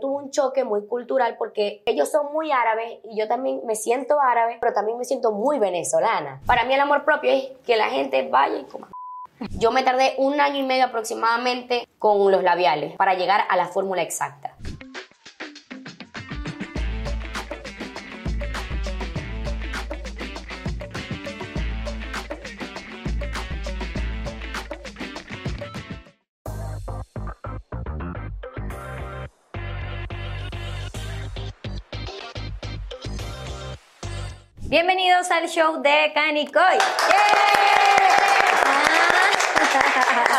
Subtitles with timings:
[0.00, 4.20] tuve un choque muy cultural porque ellos son muy árabes y yo también me siento
[4.20, 6.40] árabe, pero también me siento muy venezolana.
[6.46, 8.88] Para mí el amor propio es que la gente vaya y coma.
[9.58, 13.66] Yo me tardé un año y medio aproximadamente con los labiales para llegar a la
[13.66, 14.56] fórmula exacta.
[35.28, 36.62] Bienvenidos al show de Canicoy.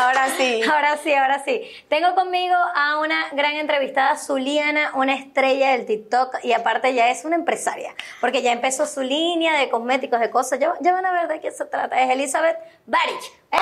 [0.00, 0.62] Ahora sí.
[0.62, 1.62] Ahora sí, ahora sí.
[1.88, 7.24] Tengo conmigo a una gran entrevistada, Zuliana, una estrella del TikTok y aparte ya es
[7.24, 10.58] una empresaria, porque ya empezó su línea de cosméticos, de cosas.
[10.58, 12.00] Ya, ya van a ver de qué se trata.
[12.00, 13.32] Es Elizabeth Barich.
[13.52, 13.58] ¡Eh!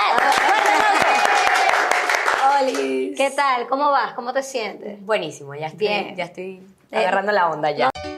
[2.61, 3.13] Oli.
[3.17, 3.67] ¿Qué tal?
[3.67, 4.13] ¿Cómo vas?
[4.13, 5.03] ¿Cómo te sientes?
[5.05, 6.15] Buenísimo, ya estoy, Bien.
[6.15, 7.89] ya estoy Eh, agarrando la onda ya.
[7.93, 8.16] Ahora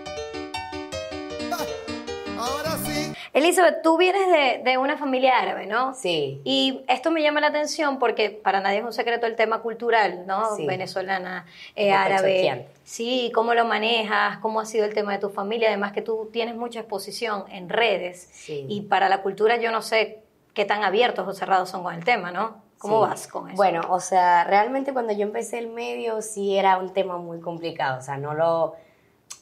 [3.40, 5.94] Elizabeth, tú vienes de, de una familia árabe, ¿no?
[5.94, 6.40] Sí.
[6.44, 10.26] Y esto me llama la atención porque para nadie es un secreto el tema cultural,
[10.28, 10.56] ¿no?
[10.56, 10.66] Sí.
[10.66, 12.68] Venezolana, eh, árabe.
[12.84, 16.30] Sí, cómo lo manejas, cómo ha sido el tema de tu familia, además que tú
[16.31, 18.66] tienes mucha exposición en redes Sí.
[18.70, 20.22] y para la cultura yo no sé
[20.53, 22.62] qué tan abiertos o cerrados son con el tema, ¿no?
[22.80, 23.09] ¿Cómo Sí.
[23.09, 23.58] vas con eso?
[23.58, 28.00] Bueno, o sea, realmente cuando yo empecé el medio sí era un tema muy complicado,
[28.00, 28.76] o sea, no lo...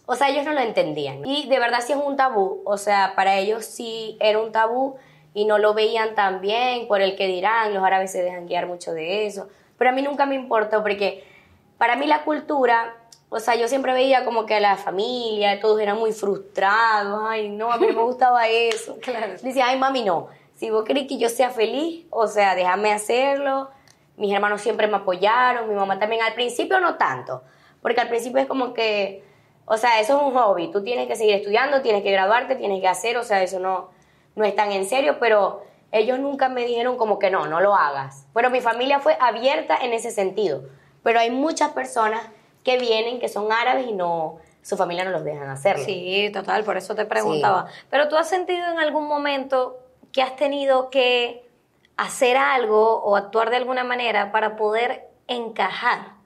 [0.07, 1.23] O sea, ellos no lo entendían.
[1.25, 4.95] Y de verdad sí es un tabú, o sea, para ellos sí era un tabú
[5.33, 8.67] y no lo veían tan bien por el que dirán, los árabes se dejan guiar
[8.67, 9.49] mucho de eso.
[9.77, 11.23] Pero a mí nunca me importó porque
[11.77, 12.95] para mí la cultura,
[13.29, 17.71] o sea, yo siempre veía como que la familia, todos eran muy frustrados, ay, no,
[17.71, 18.97] a mí no me gustaba eso.
[19.01, 19.33] Claro.
[19.41, 23.69] Decía, ay, mami, no, si vos querés que yo sea feliz, o sea, déjame hacerlo.
[24.15, 26.23] Mis hermanos siempre me apoyaron, mi mamá también.
[26.23, 27.43] Al principio no tanto,
[27.81, 29.26] porque al principio es como que,
[29.69, 30.71] o sea, eso es un hobby.
[30.71, 33.89] Tú tienes que seguir estudiando, tienes que graduarte, tienes que hacer, o sea, eso no,
[34.35, 37.75] no es tan en serio, pero ellos nunca me dijeron como que no, no lo
[37.75, 38.25] hagas.
[38.33, 40.63] Pero mi familia fue abierta en ese sentido.
[41.03, 42.21] Pero hay muchas personas
[42.63, 45.83] que vienen, que son árabes y no, su familia no los dejan hacerlo.
[45.83, 47.67] Sí, total, por eso te preguntaba.
[47.89, 49.77] Pero tú has sentido en algún momento
[50.13, 51.45] que has tenido que
[51.97, 56.16] hacer algo o actuar de alguna manera para poder encajar.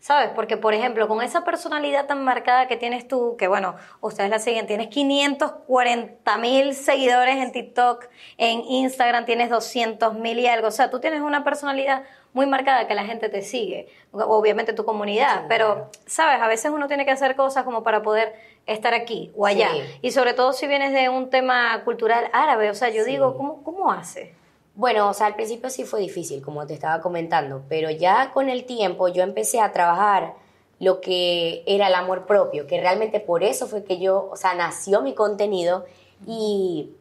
[0.00, 0.30] ¿Sabes?
[0.34, 4.38] Porque, por ejemplo, con esa personalidad tan marcada que tienes tú, que bueno, ustedes la
[4.38, 8.06] siguen, tienes 540 mil seguidores en TikTok,
[8.38, 10.68] en Instagram tienes 200 mil y algo.
[10.68, 13.88] O sea, tú tienes una personalidad muy marcada que la gente te sigue.
[14.12, 15.90] Obviamente tu comunidad, Sí, pero.
[16.06, 16.40] ¿sabes?
[16.40, 18.34] A veces uno tiene que hacer cosas como para poder
[18.66, 19.68] estar aquí o allá.
[19.72, 19.82] Sí.
[20.02, 22.70] Y sobre todo si vienes de un tema cultural árabe.
[22.70, 23.10] O sea, yo Sí.
[23.10, 24.34] digo, ¿cómo, cómo hace?
[24.80, 28.48] Bueno, o sea, al principio sí fue difícil, como te estaba comentando, pero ya con
[28.48, 30.32] el tiempo yo empecé a trabajar
[30.78, 34.54] lo que era el amor propio, que realmente por eso fue que yo, o sea,
[34.54, 35.84] nació mi contenido
[36.26, 36.92] y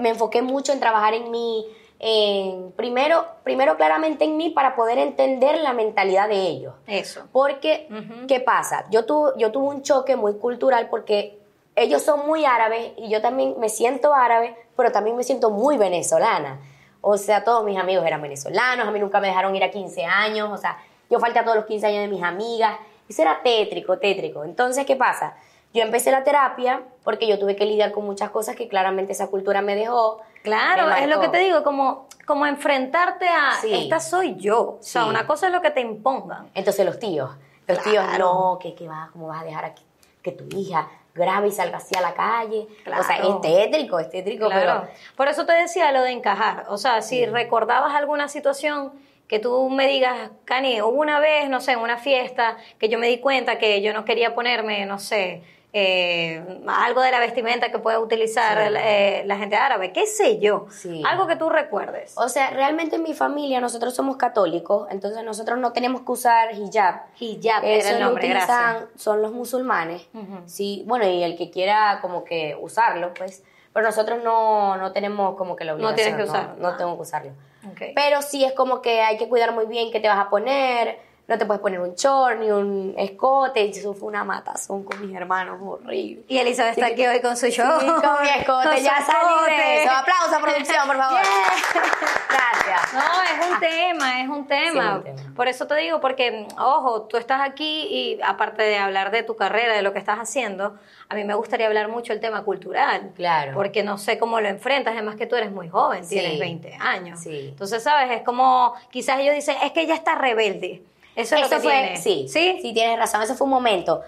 [0.00, 1.66] me enfoqué mucho en trabajar en mí,
[1.98, 6.74] en, primero, primero claramente en mí para poder entender la mentalidad de ellos.
[6.86, 7.24] Eso.
[7.32, 7.88] Porque.
[8.28, 8.84] ¿qué pasa?
[8.92, 11.40] Yo, tu- yo tuve un choque muy cultural porque
[11.74, 15.76] ellos son muy árabes y yo también me siento árabe, pero también me siento muy
[15.76, 16.60] venezolana.
[17.00, 20.04] O sea, todos mis amigos eran venezolanos, a mí nunca me dejaron ir a 15
[20.04, 20.78] años, o sea,
[21.10, 22.76] yo falté a todos los 15 años de mis amigas.
[23.08, 24.42] Eso era tétrico, tétrico.
[24.44, 25.34] Entonces, ¿qué pasa?
[25.72, 29.28] Yo empecé la terapia porque yo tuve que lidiar con muchas cosas que claramente esa
[29.28, 30.20] cultura me dejó.
[30.42, 33.72] Claro, me es lo que te digo, como, como enfrentarte a, Sí.
[33.72, 34.78] esta soy yo.
[34.80, 36.50] O sea, una cosa es lo que te impongan.
[36.54, 37.30] Entonces los tíos,
[37.68, 38.24] los tíos, Claro.
[38.52, 39.84] no, que, que vas, ¿cómo vas a dejar aquí,
[40.26, 42.66] que tu hija grabe y salga así a la calle?
[42.86, 44.82] O sea, es tétrico, es tétrico, Claro.
[44.88, 44.94] pero...
[45.16, 46.64] Por eso te decía lo de encajar.
[46.68, 48.92] O sea, si recordabas alguna situación
[49.28, 52.98] que tú me digas, Cani, hubo una vez, no sé, en una fiesta, que yo
[52.98, 55.42] me di cuenta que yo no quería ponerme, no sé,
[55.78, 58.74] eh, algo de la vestimenta que puede utilizar Sí.
[58.78, 60.66] eh, la gente árabe, qué sé yo.
[60.70, 61.02] Sí.
[61.06, 62.14] Algo que tú recuerdes.
[62.16, 66.54] O sea, realmente en mi familia nosotros somos católicos, entonces nosotros no tenemos que usar
[66.54, 67.02] hijab.
[67.20, 69.02] Hijab Eso era el lo nombre, utilizan, gracias.
[69.02, 70.06] son los musulmanes.
[70.14, 70.38] Ujú.
[70.46, 73.42] Sí, bueno, y el que quiera como que usarlo, pues.
[73.74, 75.96] Pero nosotros no, no tenemos como que la No obligación.
[75.96, 76.54] tienes que usarlo.
[76.58, 76.76] No, Ah.
[76.78, 77.32] tengo que usarlo.
[77.70, 77.82] Ok.
[77.94, 80.98] Pero sí es como que hay que cuidar muy bien qué te vas a poner.
[81.28, 83.64] No te puedes poner un short ni un escote.
[83.64, 86.24] Y eso fue una matazón con mis hermanos, horrible.
[86.28, 87.80] Y Elizabeth está aquí hoy con su show.
[87.80, 89.92] Sí, con mi escote, Con ya su salí de eso.
[89.92, 91.20] Aplauso, producción, por favor.
[92.28, 92.92] Gracias.
[92.94, 95.00] No, es un tema, es un tema.
[95.04, 95.34] Sí, es un tema.
[95.34, 99.36] Por eso te digo, porque, ojo, tú estás aquí y aparte de hablar de tu
[99.36, 100.76] carrera, de lo que estás haciendo,
[101.08, 103.12] a mí me gustaría hablar mucho el tema cultural.
[103.16, 103.52] Claro.
[103.54, 106.18] Porque no sé cómo lo enfrentas, además que tú eres muy joven, Sí.
[106.18, 107.20] tienes 20 años.
[107.20, 107.48] Sí.
[107.50, 108.10] Entonces, ¿sabes?
[108.12, 110.82] Es como, quizás ellos dicen, es que ella está rebelde.
[111.16, 111.96] Eso, es lo que fue, tiene.
[111.96, 114.02] sí, sí, sí, tienes razón, eso fue un momento.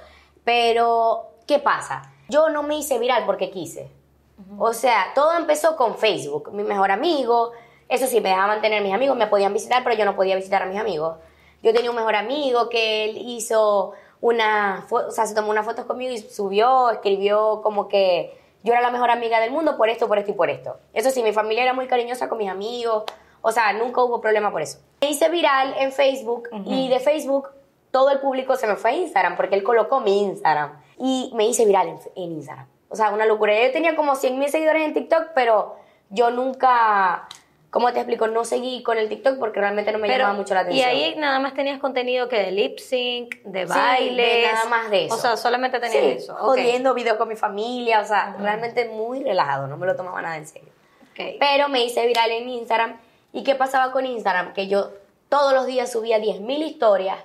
[0.44, 2.12] Pero, ¿qué pasa?
[2.28, 3.90] Yo no me hice viral porque quise.
[4.58, 7.52] O sea, todo empezó con Facebook, mi mejor amigo,
[7.88, 10.62] eso sí, me dejaban tener mis amigos, me podían visitar, pero yo no podía visitar
[10.62, 11.16] a mis amigos.
[11.62, 15.86] Yo tenía un mejor amigo que él hizo una, o sea, se tomó unas fotos
[15.86, 20.06] conmigo y subió, escribió como que yo era la mejor amiga del mundo por esto,
[20.06, 20.78] por esto y por esto.
[20.92, 23.04] Eso sí, mi familia era muy cariñosa con mis amigos,
[23.40, 24.78] o sea, nunca hubo problema por eso.
[25.00, 27.48] Me hice viral en Facebook y de Facebook
[27.90, 31.46] todo el público se me fue a Instagram porque él colocó mi Instagram y me
[31.46, 32.66] hice viral en, en Instagram.
[32.90, 33.54] O sea, una locura.
[33.62, 35.76] Yo tenía como 100 mil seguidores en TikTok, pero
[36.10, 37.28] yo nunca,
[37.70, 38.26] ¿cómo te explico?
[38.28, 40.86] No seguí con el TikTok porque realmente no me Pero- llamaba mucho la atención.
[40.86, 44.48] Y ahí nada más tenías contenido que de lip sync, de baile.
[44.52, 45.14] nada más de eso.
[45.14, 46.34] O sea, solamente tenías Sí, eso.
[46.34, 50.36] Jodiendo videos con mi familia, o sea, realmente muy relajado, no me lo tomaba nada
[50.38, 50.70] en serio.
[51.12, 51.36] Ok.
[51.38, 52.98] Pero me hice viral en Instagram.
[53.32, 54.52] ¿Y qué pasaba con Instagram?
[54.52, 54.90] Que yo
[55.28, 57.18] todos los días subía 10.000 historias,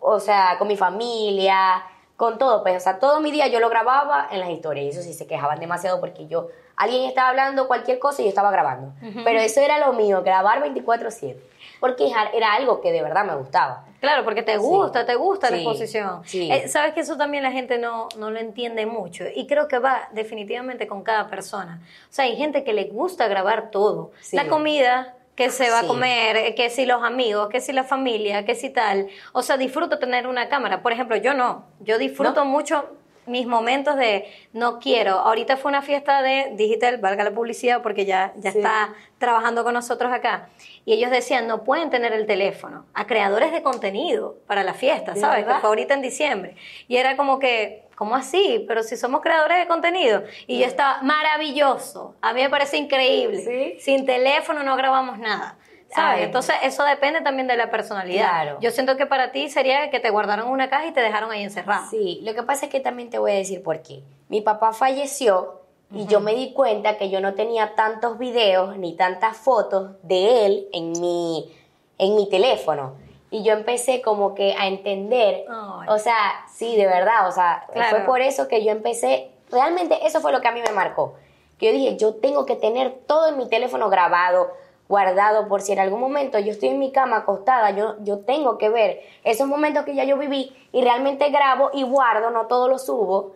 [0.00, 1.82] o sea, con mi familia,
[2.16, 4.86] con todo, pues, o sea, todo mi día yo lo grababa en las historias.
[4.86, 8.28] Y eso sí se quejaban demasiado porque yo, alguien estaba hablando cualquier cosa y yo
[8.30, 8.92] estaba grabando.
[9.24, 11.36] Pero eso era lo mío, grabar 24/7.
[11.78, 13.84] Porque era- algo que de verdad me gustaba.
[14.00, 16.22] Claro, porque te gusta, te gusta la exposición.
[16.24, 16.50] sí.
[16.50, 19.78] Eh, Sabes que eso también la gente no, no lo entiende mucho y creo que
[19.78, 21.80] va definitivamente con cada persona.
[22.08, 24.12] O sea, hay gente que le gusta grabar todo.
[24.32, 27.84] La comida que se va a comer, eh, que si los amigos, que si la
[27.84, 29.08] familia, que si tal.
[29.32, 30.82] O sea, disfruto tener una cámara.
[30.82, 31.66] Por ejemplo, yo no.
[31.80, 32.86] Yo disfruto mucho
[33.26, 35.18] mis momentos de no quiero.
[35.18, 38.58] Ahorita fue una fiesta de digital, valga la publicidad porque ya, ya Sí.
[38.58, 40.48] está trabajando con nosotros acá.
[40.84, 45.12] Y ellos decían, no pueden tener el teléfono a creadores de contenido para la fiesta,
[45.14, 45.44] ¿De ¿sabes?
[45.44, 46.54] Que fue ahorita en diciembre.
[46.88, 48.64] Y era como que, ¿cómo así?
[48.68, 50.22] Pero si somos creadores de contenido.
[50.46, 52.14] Y yo estaba maravilloso.
[52.20, 53.38] A mí me parece increíble.
[53.38, 53.80] Sí.
[53.80, 55.58] Sin teléfono no grabamos nada.
[55.88, 56.18] ¿Sabes?
[56.18, 56.24] Ay.
[56.24, 58.28] Entonces, eso depende también de la personalidad.
[58.28, 58.58] Claro.
[58.60, 61.42] Yo siento que para ti sería que te guardaron una caja y te dejaron ahí
[61.42, 61.88] encerrado.
[61.90, 64.02] Sí, lo que pasa es que también te voy a decir por qué.
[64.28, 65.62] Mi papá falleció
[65.92, 70.44] y yo me di cuenta que yo no tenía tantos videos ni tantas fotos de
[70.44, 71.54] él en mi,
[71.98, 72.96] en mi teléfono.
[73.30, 75.88] Y yo empecé como que a entender, Ay.
[75.88, 77.90] o sea, sí, de verdad, o sea, Claro.
[77.90, 81.14] fue por eso que yo empecé, realmente eso fue lo que a mí me marcó.
[81.58, 84.52] Que yo dije, yo tengo que tener todo en mi teléfono grabado,
[84.88, 88.56] guardado, por si en algún momento yo estoy en mi cama acostada, yo, yo tengo
[88.58, 92.68] que ver esos momentos que ya yo viví y realmente grabo y guardo, no todo
[92.68, 93.32] lo subo,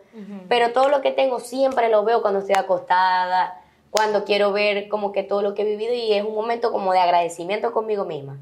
[0.49, 3.61] pero todo lo que tengo siempre lo veo cuando estoy acostada,
[3.91, 6.93] cuando quiero ver como que todo lo que he vivido y es un momento como
[6.93, 8.39] de agradecimiento conmigo misma.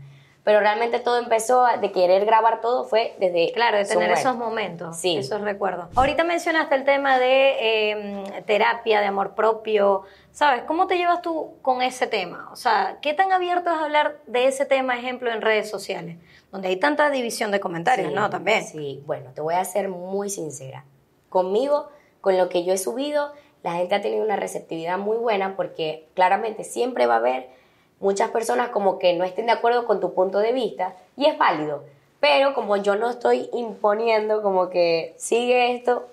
[0.49, 4.97] Pero realmente todo empezó de querer grabar todo fue desde Claro, de tener esos momentos,
[4.97, 5.19] Sí.
[5.19, 5.91] esos recuerdos.
[5.95, 10.63] Ahorita mencionaste el tema de eh, terapia, de amor propio, ¿sabes?
[10.63, 12.49] ¿Cómo te llevas tú con ese tema?
[12.51, 16.17] O sea, ¿qué tan abierto es hablar de ese tema, ejemplo, en redes sociales?
[16.51, 18.31] Donde hay tanta división de comentarios, Sí, ¿no?
[18.31, 18.65] También.
[18.65, 20.87] Sí, bueno, te voy a ser muy sincera.
[21.29, 21.91] Conmigo,
[22.23, 26.09] con lo que yo he subido, la gente ha tenido una receptividad muy buena porque
[26.15, 27.58] claramente siempre va a haber
[28.01, 31.37] muchas personas como que no estén de acuerdo con tu punto de vista y es
[31.39, 31.85] válido.
[32.21, 36.09] Pero como yo no estoy imponiendo como que sigue esto,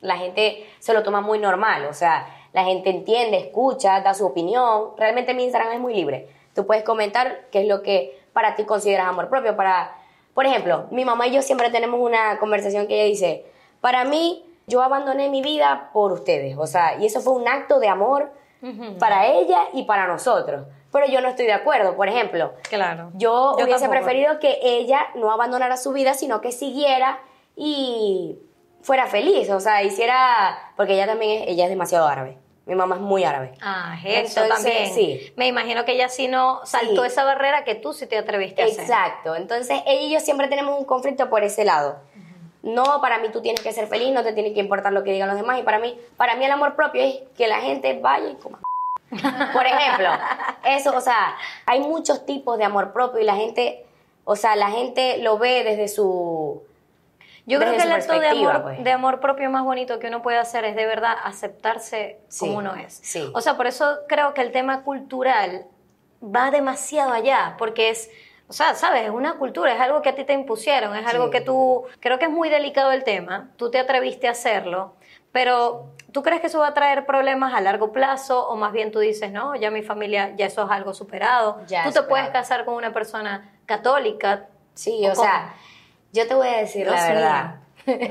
[0.00, 1.86] la gente se lo toma muy normal.
[1.86, 4.90] O sea, la gente entiende, escucha, da su opinión.
[4.96, 6.28] Realmente mi Instagram es muy libre.
[6.54, 9.56] Tú puedes comentar qué es lo que para ti consideras amor propio.
[9.56, 9.96] Para,
[10.34, 13.46] por ejemplo, mi mamá y yo siempre tenemos una conversación que ella dice,
[13.80, 16.56] para mí, yo abandoné mi vida por ustedes.
[16.58, 18.30] O sea, y eso fue un acto de amor
[18.98, 20.66] para ella y para nosotros.
[20.92, 21.96] Pero yo no estoy de acuerdo.
[21.96, 23.10] Por ejemplo, Claro.
[23.14, 23.90] yo, hubiese tampoco.
[23.92, 27.20] preferido que ella no abandonara su vida, sino que siguiera
[27.56, 28.38] y
[28.82, 32.38] fuera feliz, o sea, hiciera, porque ella también es, ella es demasiado árabe.
[32.66, 33.52] Mi mamá es muy árabe.
[33.62, 34.92] Ah, eso Entonces, también.
[34.94, 35.32] sí.
[35.36, 37.08] Me imagino que ella sí no saltó Sí.
[37.08, 38.80] esa barrera que tú sí te atreviste a hacer.
[38.80, 39.36] Exacto.
[39.36, 41.96] Entonces, ella y yo siempre tenemos un conflicto por ese lado.
[42.62, 45.12] No, para mí tú tienes que ser feliz, no te tiene que importar lo que
[45.12, 45.60] digan los demás.
[45.60, 48.58] Y para mí, para mí el amor propio es que la gente vaya y coma.
[49.10, 50.08] Por ejemplo,
[50.64, 53.84] eso, o sea, hay muchos tipos de amor propio y la gente,
[54.24, 56.62] o sea, la gente lo ve desde su...
[57.48, 58.82] Yo creo que el acto de amor, pues.
[58.82, 62.58] de amor propio más bonito que uno puede hacer es de verdad aceptarse Sí, como
[62.58, 62.98] uno es.
[63.04, 63.30] sí.
[63.34, 65.64] O sea, por eso creo que el tema cultural
[66.20, 68.10] va demasiado allá, porque es,
[68.48, 71.26] o sea, sabes, es una cultura, es algo que a ti te impusieron, es algo
[71.26, 71.30] Sí.
[71.30, 74.94] que tú, creo que es muy delicado el tema, tú te atreviste a hacerlo,
[75.32, 78.90] pero ¿tú crees que eso va a traer problemas a largo plazo o más bien
[78.90, 81.60] tú dices, no, ya mi familia, ya eso es algo superado?
[81.66, 84.46] Ya tú te puedes casar con una persona católica.
[84.74, 85.54] Sí, ¿O o sea,
[86.12, 87.54] yo te voy a decir la verdad.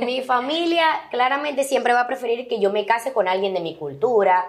[0.05, 3.75] Mi familia claramente siempre va a preferir que yo me case con alguien de mi
[3.75, 4.45] cultura,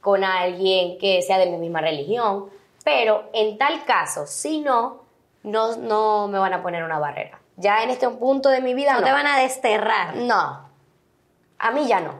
[0.00, 2.46] con alguien que sea de mi misma religión,
[2.84, 5.02] pero en tal caso, si no,
[5.42, 7.40] no, no me van a poner una barrera.
[7.56, 9.06] Ya en este punto de mi vida No no.
[9.06, 10.14] te van a desterrar.
[10.14, 10.67] No,
[11.58, 12.14] a mí ya no.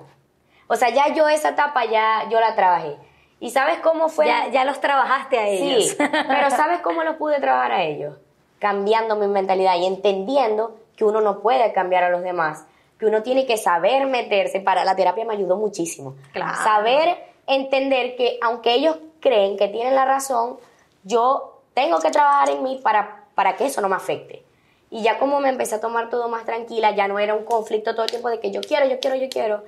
[0.67, 2.97] O sea, ya yo esa etapa ya yo la trabajé.
[3.41, 4.27] ¿Y sabes cómo fue?
[4.27, 5.91] Ya, ya los trabajaste a ellos.
[5.91, 8.17] Sí, pero ¿sabes cómo los pude trabajar a ellos?
[8.59, 12.65] Cambiando mi mentalidad y entendiendo que uno no puede cambiar a los demás,
[12.99, 14.61] que uno tiene que saber meterse.
[14.61, 16.15] Para la terapia me ayudó muchísimo.
[16.33, 16.55] Claro.
[16.65, 17.17] Saber
[17.47, 20.59] entender que aunque ellos creen que tienen la razón,
[21.05, 24.43] yo tengo que trabajar en mí para, para que eso no me afecte.
[24.91, 27.93] Y ya como me empecé a tomar todo más tranquila, ya no era un conflicto
[27.95, 29.65] todo el tiempo de que yo quiero, yo quiero, yo quiero,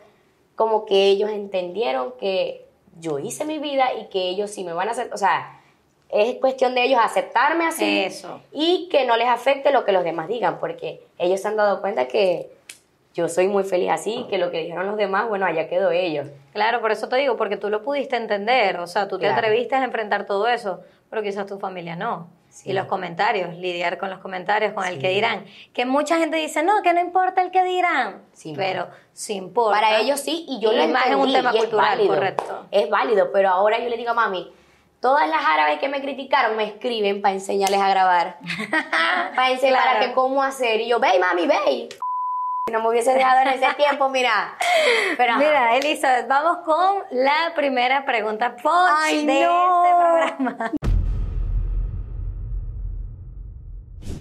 [0.56, 2.64] como que ellos entendieron que
[2.98, 5.60] yo hice mi vida y que ellos sí me van a hacer, o sea,
[6.08, 8.40] es cuestión de ellos aceptarme así Eso.
[8.50, 11.80] y que no les afecte lo que los demás digan, porque ellos se han dado
[11.80, 12.50] cuenta que
[13.14, 16.28] yo soy muy feliz así, que lo que dijeron los demás, bueno, allá quedó ellos.
[16.52, 19.38] Claro, por eso te digo, porque tú lo pudiste entender, o sea, tú te Claro.
[19.38, 22.28] atreviste a enfrentar todo eso, pero quizás tu familia no.
[22.62, 22.70] Sí.
[22.70, 25.46] Y los comentarios, lidiar con los comentarios, con el que dirán.
[25.72, 29.80] Que mucha gente dice, no, que no importa el que dirán, Sí, pero sí importa.
[29.80, 32.66] Para ellos sí, y yo Y lo en un tema y es cultural, válido, correcto.
[32.70, 34.52] Es válido, pero ahora yo le digo a mami,
[35.00, 38.36] todas las árabes que me criticaron me escriben para enseñarles a grabar.
[39.34, 40.14] para enseñar Claro.
[40.14, 40.82] cómo hacer.
[40.82, 41.88] Y yo, ve, mami, ve.
[42.68, 44.54] Si no me hubiese dejado en ese tiempo, mira.
[45.16, 45.36] Pero.
[45.38, 48.54] Mira, Elizabeth, vamos con la primera pregunta
[49.02, 49.82] Ay, de no.
[49.82, 49.96] este
[50.38, 50.70] programa.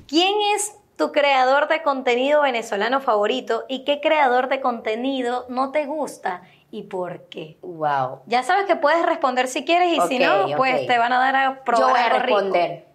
[0.10, 5.86] ¿Quién es tu creador de contenido venezolano favorito y qué creador de contenido no te
[5.86, 7.60] gusta y por qué?
[7.62, 8.22] Wow.
[8.26, 11.36] Ya sabes que puedes responder si quieres y si no, pues te van a dar
[11.36, 12.40] a probar Yo voy a rico.
[12.40, 12.86] responder.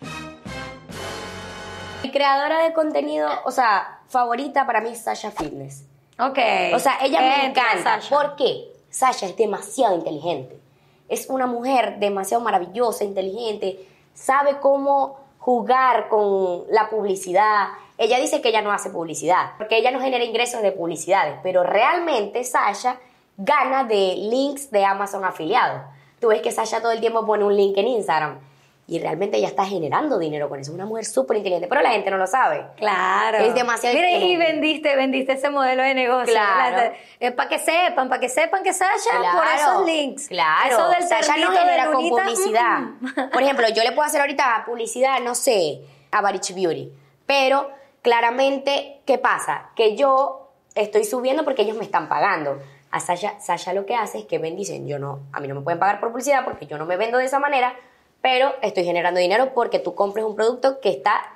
[2.03, 5.85] Mi creadora de contenido, o sea, favorita para mí es Sasha Fitness.
[6.19, 6.39] Ok.
[6.75, 8.01] O sea, ella me encanta.
[8.01, 8.13] Sasha.
[8.13, 8.73] ¿Por qué?
[8.91, 10.59] Sasha es demasiado inteligente.
[11.09, 13.87] Es una mujer demasiado maravillosa, inteligente.
[14.15, 17.69] Sabe cómo jugar con la publicidad.
[17.99, 21.63] Ella dice que ella no hace publicidad, porque ella no genera ingresos de publicidades, pero
[21.63, 22.97] realmente Sasha
[23.37, 25.83] gana de links de Amazon afiliados.
[26.19, 28.39] Tú ves que Sasha todo el tiempo pone un link en Instagram
[28.87, 30.71] y realmente ella está generando dinero con eso.
[30.71, 32.67] Es una mujer súper inteligente, pero la gente no lo sabe.
[32.77, 33.39] Claro.
[33.39, 36.35] Es demasiado Mira, y vendiste, vendiste ese modelo de negocio.
[36.35, 36.93] Claro.
[37.35, 40.29] para que sepan, para que sepan que Sasha por Claro, esos links.
[40.29, 42.79] Claro, Eso del Sasha no genera con publicidad.
[42.81, 43.31] mm.
[43.33, 46.93] Por ejemplo, yo le puedo hacer ahorita publicidad, no sé, a Barich Beauty.
[47.25, 47.71] Pero
[48.03, 49.71] claramente, ¿qué pasa?
[49.75, 52.59] Que yo estoy subiendo porque ellos me están pagando.
[52.91, 55.55] A Sasha, Sasha lo que hace es que ven, dicen, yo no, a mí no
[55.55, 57.75] me pueden pagar por publicidad porque yo no me vendo de esa manera,
[58.25, 61.27] pero estoy generando dinero porque tú compres un producto que está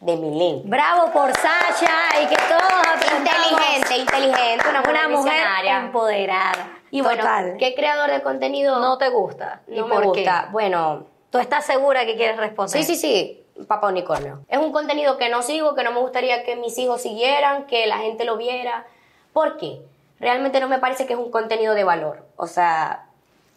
[0.00, 0.62] de mi link.
[0.64, 3.18] Bravo por Sasha y que todos.
[3.18, 6.70] Inteligente, inteligente, una mujer, Una mujer empoderada.
[6.90, 7.56] Y bueno, Total.
[7.58, 9.60] ¿qué creador de contenido no te gusta?
[9.68, 10.44] ¿Y no me gusta?
[10.46, 10.52] qué?
[10.52, 12.82] Bueno, ¿Tú estás segura que quieres responder?
[12.82, 13.44] Sí, sí, sí.
[13.66, 14.40] Papá Unicornio.
[14.48, 17.86] Es un contenido que no sigo, que no me gustaría que mis hijos siguieran, que
[17.86, 18.86] la gente lo viera.
[19.34, 19.82] ¿Por qué?
[20.18, 22.24] Realmente no me parece que es un contenido de valor.
[22.36, 23.07] O sea,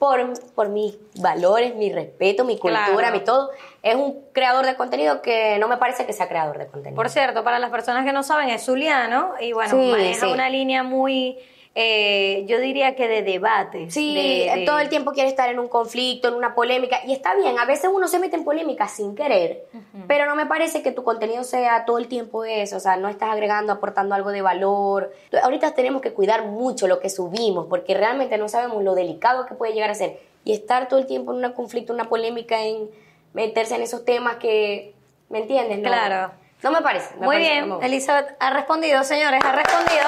[0.01, 3.13] por, por mis valores, mi respeto, mi cultura, Claro.
[3.13, 3.51] mi todo.
[3.83, 6.95] Es un creador de contenido que no me parece que sea creador de contenido.
[6.95, 10.31] Por cierto, para las personas que no saben, es zuliano y bueno, Sí, maneja sí.
[10.33, 11.37] una línea muy,
[11.73, 13.89] eh, yo diría que de debate.
[13.89, 17.13] Sí, de- de- todo el tiempo quiere estar en un conflicto, en una polémica, y
[17.13, 19.63] está bien, a veces uno se mete en polémica sin querer,
[20.07, 23.07] pero no me parece que tu contenido sea todo el tiempo eso, o sea, no
[23.07, 25.13] estás agregando, aportando algo de valor.
[25.43, 29.53] Ahorita tenemos que cuidar mucho lo que subimos, porque realmente no sabemos lo delicado que
[29.55, 32.89] puede llegar a ser, y estar todo el tiempo en un conflicto, una polémica, en
[33.33, 34.93] meterse en esos temas que,
[35.29, 35.77] ¿me entiendes?
[35.79, 36.33] No, Claro.
[36.63, 37.15] No me parece.
[37.15, 40.03] me Muy parece bien, como- Elizabeth ha respondido, señores, ha respondido.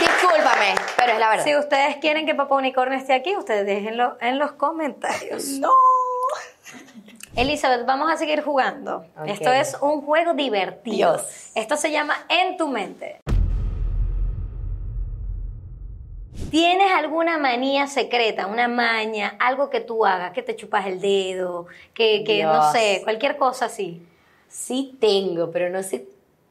[0.00, 1.44] Discúlpame, pero es la verdad.
[1.44, 5.44] Si ustedes quieren que Papá Unicornio esté aquí, ustedes déjenlo en los comentarios.
[5.58, 5.72] No.
[7.36, 9.04] Elizabeth, vamos a seguir jugando.
[9.26, 11.12] Esto es un juego divertido.
[11.12, 11.52] Dios.
[11.54, 13.20] Esto se llama En tu mente.
[16.50, 21.66] ¿Tienes alguna manía secreta, una maña, algo que tú hagas, que te chupas el dedo,
[21.92, 24.02] que, que no sé, cualquier cosa así?
[24.48, 26.06] Sí tengo, pero no sé,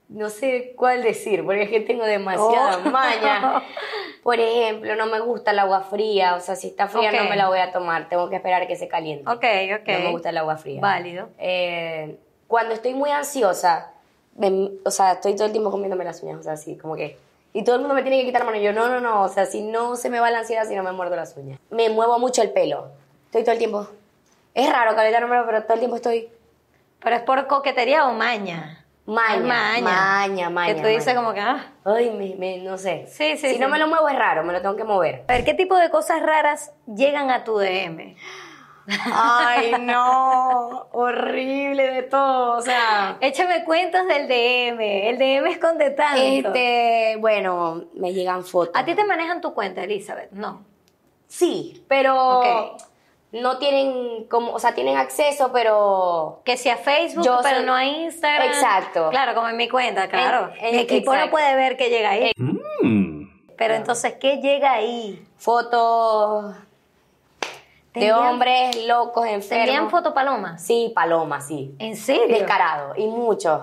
[0.09, 2.89] no sé cuál decir, porque es que tengo demasiada Oh.
[2.89, 3.63] maña.
[4.23, 7.35] Por ejemplo, no me gusta el agua fría, o sea, si está fría no me
[7.35, 9.29] la voy a tomar, tengo que esperar a que se caliente.
[9.29, 9.43] Ok,
[9.81, 9.87] ok.
[9.87, 10.81] No me gusta el agua fría.
[10.81, 11.29] Válido.
[11.37, 13.91] Eh, cuando estoy muy ansiosa,
[14.35, 17.17] me- o sea, estoy todo el tiempo comiéndome las uñas, o sea, así, como que...
[17.53, 18.57] Y todo el mundo me tiene que quitar la mano.
[18.57, 20.75] Y yo, no, no, no, o sea, si no se me va la ansiedad, si
[20.75, 21.59] no me muerdo las uñas.
[21.69, 22.89] Me muevo mucho el pelo.
[23.25, 23.87] Estoy todo el tiempo...
[24.53, 26.29] Es raro, Carolina, no me lo- pero todo el tiempo estoy...
[26.99, 28.83] ¿Pero es por coquetería o maña?
[29.07, 29.81] Maña, maña.
[29.81, 31.19] maña, maña, Que tú dices maña.
[31.19, 31.71] como que, ah.
[31.85, 33.05] Ay, me, me- no sé.
[33.07, 33.59] Sí, sí, Si sí.
[33.59, 35.23] no me lo muevo es raro, me lo tengo que mover.
[35.27, 38.15] A ver, ¿qué tipo de cosas raras llegan a tu DM?
[39.13, 43.17] Ay, no, horrible de todo, o sea.
[43.21, 44.79] Échame cuentos del DM.
[45.09, 46.21] El DM esconde tanto.
[46.21, 48.73] Este, bueno, me llegan fotos.
[48.75, 50.31] ¿A ti te manejan tu cuenta, Elizabeth?
[50.31, 50.65] No.
[51.27, 52.81] Sí, pero Ok.
[53.31, 57.74] No tienen como, o sea, tienen acceso, pero Que sea Facebook, Yo pero soy- no
[57.75, 58.48] a Instagram.
[58.48, 59.10] Exacto.
[59.10, 60.51] Claro, como en mi cuenta, claro.
[60.60, 62.31] En- en- mi equipo no puede ver que llega ahí.
[63.57, 65.24] Pero entonces, ¿qué llega ahí?
[65.38, 66.55] fotos
[67.91, 69.67] ¿Te de hombres locos, ¿Te enfermos.
[69.67, 70.63] envían fotopalomas?
[70.63, 71.75] Sí, palomas, sí.
[71.79, 72.27] ¿En serio?
[72.38, 73.62] Descarado, y muchos.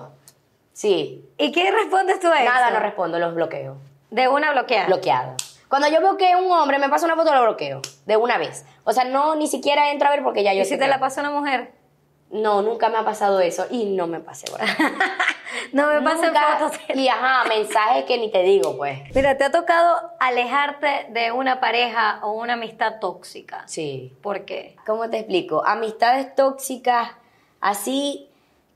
[0.73, 1.23] Sí.
[1.37, 2.51] ¿Y qué respondes tú a eso?
[2.53, 3.77] Nada, no respondo, los bloqueo.
[4.11, 4.87] De una bloqueada.
[4.87, 5.35] Bloqueado.
[5.69, 7.81] Cuando yo veo que un hombre me pasa una foto, lo bloqueo.
[8.05, 8.65] De una vez.
[8.83, 10.99] O sea, no, ni siquiera entro a ver porque ya yo ¿Y si te la
[10.99, 11.73] pasa una mujer?
[12.31, 13.65] No, nunca me ha pasado eso.
[13.69, 14.67] Y no me pasé, ahí.
[15.71, 16.79] No me pasen Nunca- fotos.
[16.95, 18.99] Y ajá, mensajes que ni te digo, pues.
[19.15, 23.63] Mira, ¿te ha tocado alejarte de una pareja o una amistad tóxica?
[23.67, 24.13] Sí.
[24.21, 24.75] ¿Por qué?
[24.85, 25.65] ¿Cómo te explico?
[25.65, 27.09] Amistades tóxicas
[27.61, 28.29] así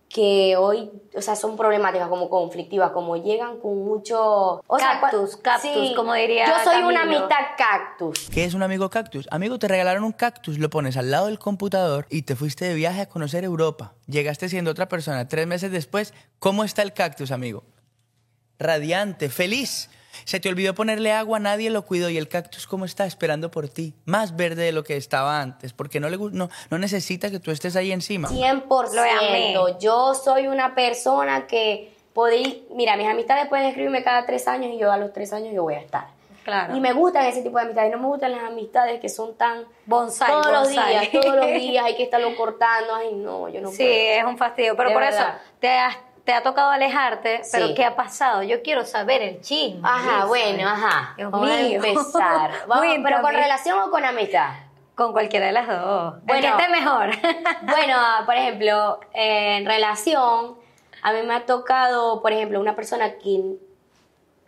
[0.09, 4.61] que hoy, o sea, son problemáticas, como conflictivas, como llegan con mucho...
[4.65, 8.27] O sea, Cactus, cactus, como diría Yo soy una amistad cactus.
[8.31, 9.27] ¿Qué es un amigo cactus?
[9.29, 12.73] Amigo, te regalaron un cactus, lo pones al lado del computador y te fuiste de
[12.73, 13.93] viaje a conocer Europa.
[14.07, 15.27] Llegaste siendo otra persona.
[15.27, 17.63] Tres meses después, ¿cómo está el cactus, amigo?
[18.57, 19.89] Radiante, feliz.
[20.25, 23.05] Se te olvidó ponerle agua, nadie lo cuidó y el cactus, ¿cómo está?
[23.05, 23.93] Esperando por ti.
[24.05, 27.51] Más verde de lo que estaba antes, porque no, le, no, no necesita que tú
[27.51, 28.29] estés ahí encima.
[28.29, 28.93] 100%.
[28.93, 29.55] Lo amé.
[29.79, 34.77] Yo soy una persona que podí, mira, mis amistades pueden escribirme cada tres años y
[34.79, 36.07] yo a los tres años yo voy a estar.
[36.43, 36.75] Claro.
[36.75, 39.65] Y me gustan ese tipo de amistades, no me gustan las amistades que son tan...
[39.85, 40.89] Bonsai, todos los bonsai.
[40.89, 43.89] días, todos los días hay que estarlo cortando, ay no, yo no Sí, puedo.
[43.93, 44.75] es un fastidio.
[44.75, 45.29] Pero De por verdad.
[45.35, 45.97] eso, te, has-
[46.29, 47.73] te ha tocado alejarte, pero Sí.
[47.73, 48.43] ¿qué ha pasado?
[48.43, 49.81] Yo quiero saber el chisme.
[49.83, 51.15] Ajá, bueno, ajá.
[51.17, 52.51] Dios Vamos a empezar.
[52.67, 54.51] Vamos, pero con relación o con amistad.
[54.93, 56.13] Con cualquiera de las dos.
[56.17, 56.41] el Bueno.
[56.41, 57.09] que esté mejor.
[57.63, 57.95] Bueno,
[58.27, 60.55] por ejemplo, en relación,
[61.01, 63.55] a mí me ha tocado, por ejemplo, una persona que,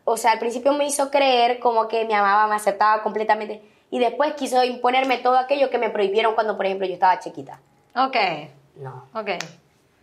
[0.06, 3.98] o sea, al principio me hizo creer como que me amaba, me aceptaba completamente, y
[3.98, 7.60] después quiso imponerme todo aquello que me prohibieron cuando, por ejemplo, yo estaba chiquita.
[7.96, 8.16] ok,
[8.76, 9.30] No, ok.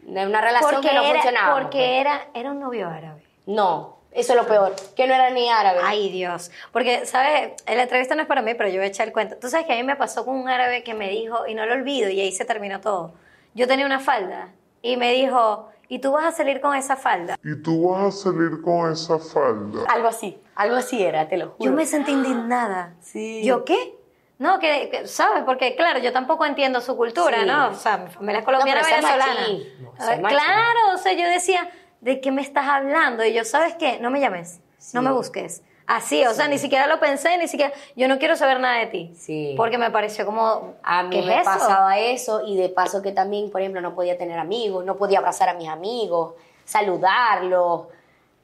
[0.02, 1.52] De una relación que no era, funcionaba.
[1.52, 1.64] pues.
[1.64, 3.22] porque era, era un novio árabe.
[3.46, 5.80] No, eso es lo peor, que no era ni árabe.
[5.82, 6.50] Ay, Dios.
[6.72, 7.52] Porque, ¿sabes?
[7.66, 9.36] La entrevista no es para mí, pero yo voy a echar el cuento.
[9.36, 11.66] Tú sabes que a mí me pasó con un árabe que me dijo, y no
[11.66, 13.12] lo olvido, y ahí se terminó todo.
[13.54, 14.48] Yo tenía una falda,
[14.82, 17.36] y me dijo, ¿y tú vas a salir con esa falda?
[17.44, 19.84] Y tú vas a salir con esa falda.
[19.88, 21.70] Algo así, algo así era, te lo juro.
[21.70, 22.94] Yo me sentí indignada.
[23.00, 23.42] Sí.
[23.44, 23.97] ¿Yo qué?
[24.38, 25.42] No, que, que, ¿sabes?
[25.44, 27.46] Porque, claro, yo tampoco entiendo su cultura, Sí.
[27.46, 27.68] ¿no?
[27.70, 30.28] O sea, mi familia es colombiana No, venezolana.
[30.28, 31.68] claro, o sea, yo decía,
[32.00, 33.24] ¿de qué me estás hablando?
[33.24, 33.98] Y yo, ¿sabes qué?
[34.00, 34.60] No me llames,
[34.92, 35.62] no me busques.
[35.88, 38.86] Así, o sea, ni siquiera lo pensé, ni siquiera, yo no quiero saber nada de
[38.88, 39.12] ti.
[39.16, 39.54] Sí.
[39.56, 41.50] Porque me pareció como, A mí ¿qué me es eso?
[41.50, 45.18] pasaba eso y de paso que también, por ejemplo, no podía tener amigos, no podía
[45.18, 47.86] abrazar a mis amigos, saludarlos.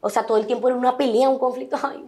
[0.00, 1.76] O sea, todo el tiempo era una pelea, un conflicto.
[1.82, 2.04] Ay.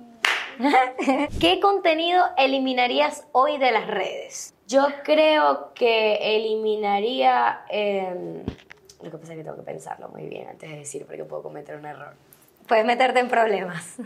[1.40, 4.54] ¿Qué contenido eliminarías hoy de las redes?
[4.66, 7.64] Yo creo que eliminaría...
[7.70, 8.42] eh,
[9.02, 11.42] lo que pasa es que tengo que pensarlo muy bien antes de decir porque puedo
[11.42, 12.14] cometer un error.
[12.66, 13.96] Puedes meterte en problemas.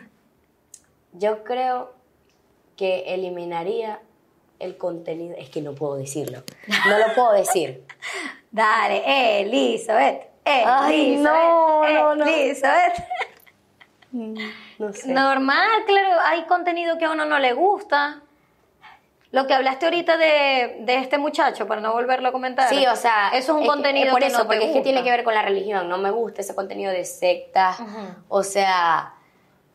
[1.12, 1.92] Yo creo
[2.76, 4.00] que eliminaría
[4.58, 5.34] el contenido...
[5.38, 6.42] Es que no puedo decirlo.
[6.88, 7.84] No lo puedo decir.
[8.50, 10.28] Dale, Elizabeth.
[10.44, 12.26] Ay, Elizabeth, no, no, no.
[12.26, 12.94] Elizabeth.
[14.12, 15.12] No sé.
[15.12, 18.20] Normal, claro, hay contenido que a uno no le gusta.
[19.32, 22.68] Lo que hablaste ahorita de, de este muchacho, para no volverlo a comentar.
[22.68, 24.72] Sí, o sea, Eso es un que- contenido por que eso, no te porque es
[24.72, 25.88] que tiene que ver con la religión.
[25.88, 27.78] No me gusta ese contenido de sectas,
[28.28, 29.14] o sea,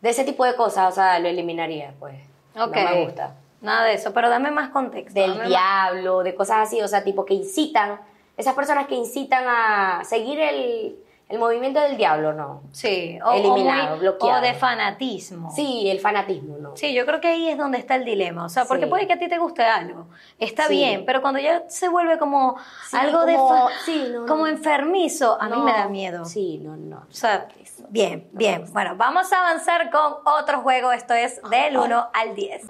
[0.01, 2.15] de ese tipo de cosas, o sea, lo eliminaría, pues.
[2.53, 3.35] No me gusta.
[3.61, 5.17] Nada de eso, pero dame más contexto.
[5.19, 8.01] Del más- diablo, de cosas así, o sea, tipo que incitan,
[8.35, 12.61] esas personas que incitan a seguir el, el movimiento del diablo, no.
[12.71, 14.39] Sí, o, o Eliminado, muy- bloqueado.
[14.39, 15.51] o de fanatismo.
[15.55, 16.75] Sí, el fanatismo, no.
[16.77, 18.45] Sí, yo creo que ahí es donde está el dilema.
[18.45, 18.89] O sea, porque Sí.
[18.89, 20.07] puede que a ti te guste algo.
[20.37, 20.75] Está Sí.
[20.75, 22.57] bien, pero cuando ya se vuelve como
[22.89, 24.47] Sí, algo de como- no, como no.
[24.47, 26.25] enfermizo, a mí me da miedo.
[26.25, 26.97] Sí, no, no.
[27.09, 27.47] O sea,
[27.89, 28.65] bien, bien.
[28.71, 30.91] Bueno, vamos a avanzar con otro juego.
[30.91, 32.61] Esto es del 1 al 10.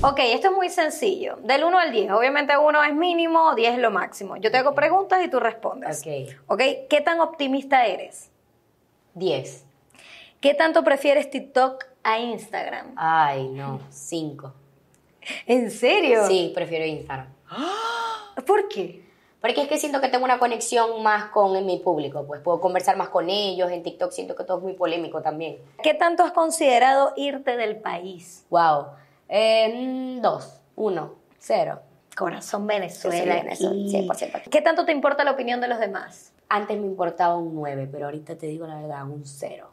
[0.00, 1.36] Ok, esto es muy sencillo.
[1.42, 2.10] Del 1 al 10.
[2.12, 4.36] Obviamente 1 es mínimo, 10 es lo máximo.
[4.36, 6.00] Yo te hago preguntas y tú respondes.
[6.00, 6.34] Ok.
[6.48, 8.30] Ok, ¿qué tan optimista eres?
[9.14, 9.64] 10.
[10.40, 12.94] ¿Qué tanto prefieres TikTok a Instagram?
[12.96, 13.80] Ay, no.
[13.90, 14.52] 5.
[15.46, 16.26] ¿En serio?
[16.26, 17.28] Sí, prefiero Instagram.
[18.46, 19.02] ¿Por qué?
[19.40, 22.96] Porque es que siento que tengo una conexión más con mi público, pues puedo conversar
[22.96, 23.70] más con ellos.
[23.72, 25.58] En TikTok siento que todo es muy polémico también.
[25.82, 28.46] ¿Qué tanto has considerado irte del país?
[28.50, 28.86] Wow.
[29.34, 31.14] Eh, dos, uno.
[31.38, 31.80] Cero.
[32.14, 33.36] Corazón Venezuela.
[33.36, 34.06] Venezuela, aquí.
[34.06, 34.42] 100%.
[34.50, 36.32] ¿Qué tanto te importa la opinión de los demás?
[36.50, 39.70] Antes me importaba un 9, pero ahorita te digo la verdad, un cero.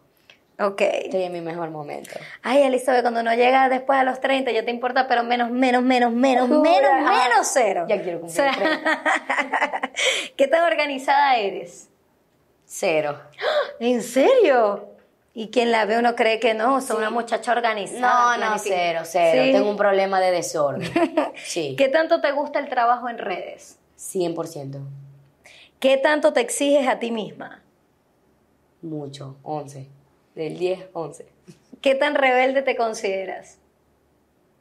[0.60, 0.80] Ok.
[0.82, 2.12] Estoy en mi mejor momento.
[2.42, 5.84] Ay, Elizabeth, cuando uno llega después a los 30 ya te importa, pero menos, menos,
[5.84, 7.86] menos, menos, menos, Ah, menos cero.
[7.90, 8.54] ya quiero cumplir O sea,
[10.38, 11.90] ¿Qué tan organizada eres?
[12.66, 13.20] Cero.
[13.82, 14.88] ¿En serio?
[15.40, 18.36] Y quien la ve uno cree que no, soy una muchacha organizada.
[18.36, 19.42] No, no, cero, cero.
[19.46, 19.54] Sí.
[19.54, 20.92] Tengo un problema de desorden.
[21.46, 21.78] Sí.
[21.78, 23.80] ¿Qué tanto te gusta el trabajo en redes?
[23.98, 24.82] 100%.
[25.80, 27.64] ¿Qué tanto te exiges a ti misma?
[28.82, 29.38] Mucho.
[29.44, 29.88] 11.
[30.36, 31.26] Del 10, 11.
[31.82, 33.60] ¿Qué tan rebelde te consideras?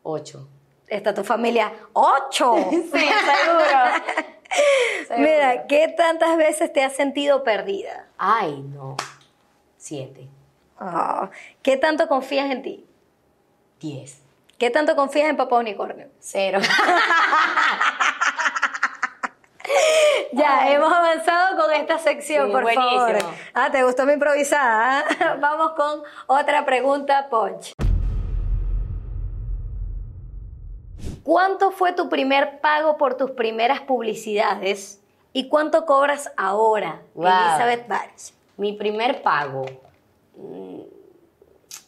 [0.05, 0.49] 8.
[0.87, 1.73] Está tu familia.
[1.93, 2.55] ¡Ocho!
[2.71, 3.09] Sí,
[5.09, 5.19] seguro.
[5.19, 8.07] Mira, ¿qué tantas veces te has sentido perdida?
[8.17, 8.97] Ay, no.
[9.77, 10.38] 7.
[10.79, 11.31] Ah,
[11.63, 12.87] ¿Qué tanto confías en ti?
[13.81, 14.23] 10.
[14.59, 16.09] ¿Qué tanto confías en Papá Unicornio?
[16.21, 16.61] Cero.
[20.33, 22.91] Ya, hemos avanzado con esta sección, Sí, por buenísimo.
[23.01, 23.17] favor.
[23.55, 25.01] Ah, ¿te gustó mi improvisada?
[25.21, 25.37] ah?
[25.41, 27.73] Vamos con otra pregunta, Punch.
[31.23, 35.01] ¿Cuánto fue tu primer pago por tus primeras publicidades
[35.33, 37.27] y cuánto cobras ahora, Wow.
[37.27, 38.35] Elizabeth Bares?
[38.57, 39.67] Mi primer pago.
[40.39, 40.81] Mm,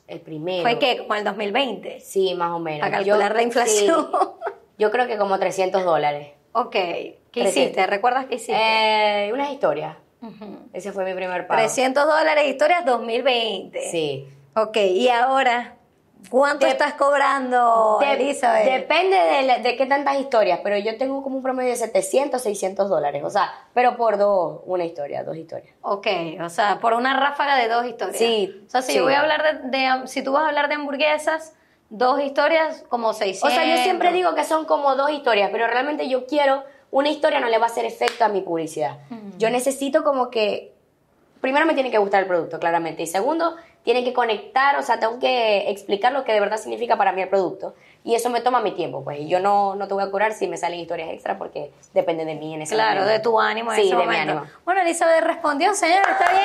[0.08, 0.62] El primero.
[0.62, 0.98] ¿Fue qué?
[0.98, 2.00] ¿Como el 2020?
[2.00, 2.80] Sí, más o menos.
[2.80, 4.08] Para calcular la inflación.
[4.10, 6.28] sí, yo creo que como 300 dólares.
[6.52, 6.72] Ok.
[6.72, 7.56] ¿Qué 300.
[7.56, 7.86] hiciste?
[7.86, 8.56] ¿Recuerdas qué hiciste?
[8.56, 9.96] Eh, unas historias.
[10.72, 11.58] Ese fue mi primer pago.
[11.60, 13.90] 300 dólares, historias 2020.
[13.90, 14.28] Sí.
[14.56, 15.76] Ok, y ahora,
[16.28, 18.64] ¿cuánto De- estás cobrando, De- Elizabeth?
[18.64, 22.42] Depende de, la- de qué tantas historias, pero yo tengo como un promedio de 700,
[22.42, 23.22] 600 dólares.
[23.24, 25.74] O sea, pero por dos, una historia, dos historias.
[25.82, 26.06] Ok,
[26.44, 28.18] o sea, por una ráfaga de dos historias.
[28.18, 28.98] Sí, O sea, si sí.
[28.98, 31.54] yo voy a hablar de, de- si tú vas a hablar de hamburguesas,
[31.88, 33.50] dos historias como 600.
[33.50, 37.08] O sea, yo siempre digo que son como dos historias, pero realmente yo quiero, una
[37.08, 38.98] historia no le va a hacer efecto a mi publicidad.
[39.38, 40.72] Yo necesito como que,
[41.40, 44.98] primero me tiene que gustar el producto, claramente, y segundo, tiene que conectar, o sea,
[45.00, 47.74] tengo que explicar lo que de verdad significa para mí el producto.
[48.04, 50.32] Y eso me toma mi tiempo, pues, y yo no, no te voy a curar
[50.32, 53.12] si me salen historias extra porque depende de mí en ese Claro, momento.
[53.12, 54.42] de tu ánimo en Sí, ese de mi ánimo.
[54.64, 56.44] Bueno, Elizabeth respondió, señor, está bien.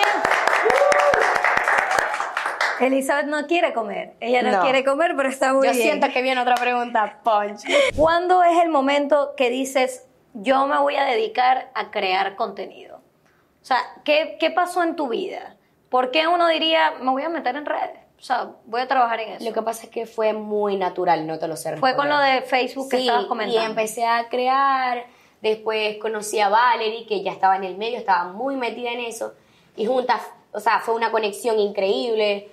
[2.82, 4.14] Elizabeth no quiere comer.
[4.20, 4.62] Ella no, No.
[4.64, 5.84] quiere comer, pero está muy Yo bien.
[5.84, 7.62] siento que viene otra pregunta, Punch.
[7.96, 12.98] ¿Cuándo es el momento que dices, yo me voy a dedicar a crear contenido?
[12.98, 15.55] O sea, ¿qué, qué pasó en tu vida?
[15.96, 17.98] ¿Por qué uno diría, me voy a meter en redes?
[18.20, 19.46] O sea, voy a trabajar en eso.
[19.46, 22.18] Lo que pasa es que fue muy natural, no te lo sé Fue con lo
[22.20, 23.62] de Facebook que Sí, estabas comentando.
[23.62, 25.06] y empecé a crear,
[25.42, 29.36] después conocí a Valerie, que ya estaba en el medio, estaba muy metida en eso,
[29.78, 32.50] y juntas, o sea, fue una conexión increíble,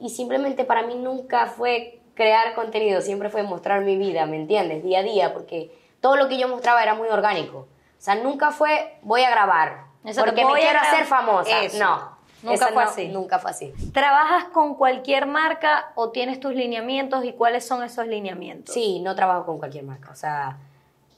[0.00, 4.82] y simplemente para mí nunca fue crear contenido, siempre fue mostrar mi vida, ¿me entiendes?
[4.82, 7.58] Día a día, porque todo lo que yo mostraba era muy orgánico.
[7.58, 11.60] O sea, nunca fue, voy a grabar, porque me quiero hacer famosa.
[11.60, 11.78] Eso.
[11.78, 12.17] No.
[12.42, 13.08] Nunca esa fue no- así.
[13.08, 13.72] Nunca fue así.
[13.92, 18.72] ¿Trabajas con cualquier marca o tienes tus lineamientos y cuáles son esos lineamientos?
[18.74, 20.10] Sí, no trabajo con cualquier marca.
[20.12, 20.56] O sea,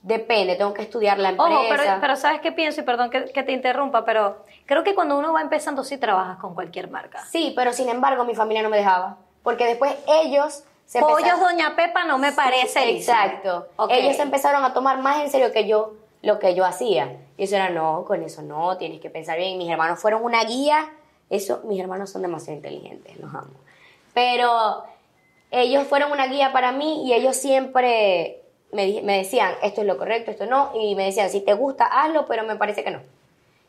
[0.02, 1.50] depende, tengo que estudiar la empresa.
[1.50, 2.80] Ojo, pero, pero ¿sabes qué pienso?
[2.80, 6.38] Y perdón que, que te interrumpa, pero creo que cuando uno va empezando sí trabajas
[6.38, 7.22] con cualquier marca.
[7.26, 9.18] Sí, pero sin embargo mi familia no me dejaba.
[9.42, 12.80] Porque después ellos se Pollos empezaron- Doña Pepa no me parece.
[12.80, 12.96] Sí.
[12.98, 13.68] Exacto.
[13.76, 13.90] Ok.
[13.92, 17.16] Ellos empezaron a tomar más en serio que yo lo que yo hacía.
[17.36, 19.56] Y eso era, no, con eso no, tienes que pensar bien.
[19.58, 20.90] Mis hermanos fueron una guía.
[21.30, 23.50] Eso, mis hermanos son demasiado inteligentes, los amo.
[24.12, 24.82] Pero
[25.50, 29.96] ellos fueron una guía para mí y ellos siempre me, me decían, esto es lo
[29.96, 30.72] correcto, esto no.
[30.74, 33.00] Y me decían, si te gusta, hazlo, pero me parece que no.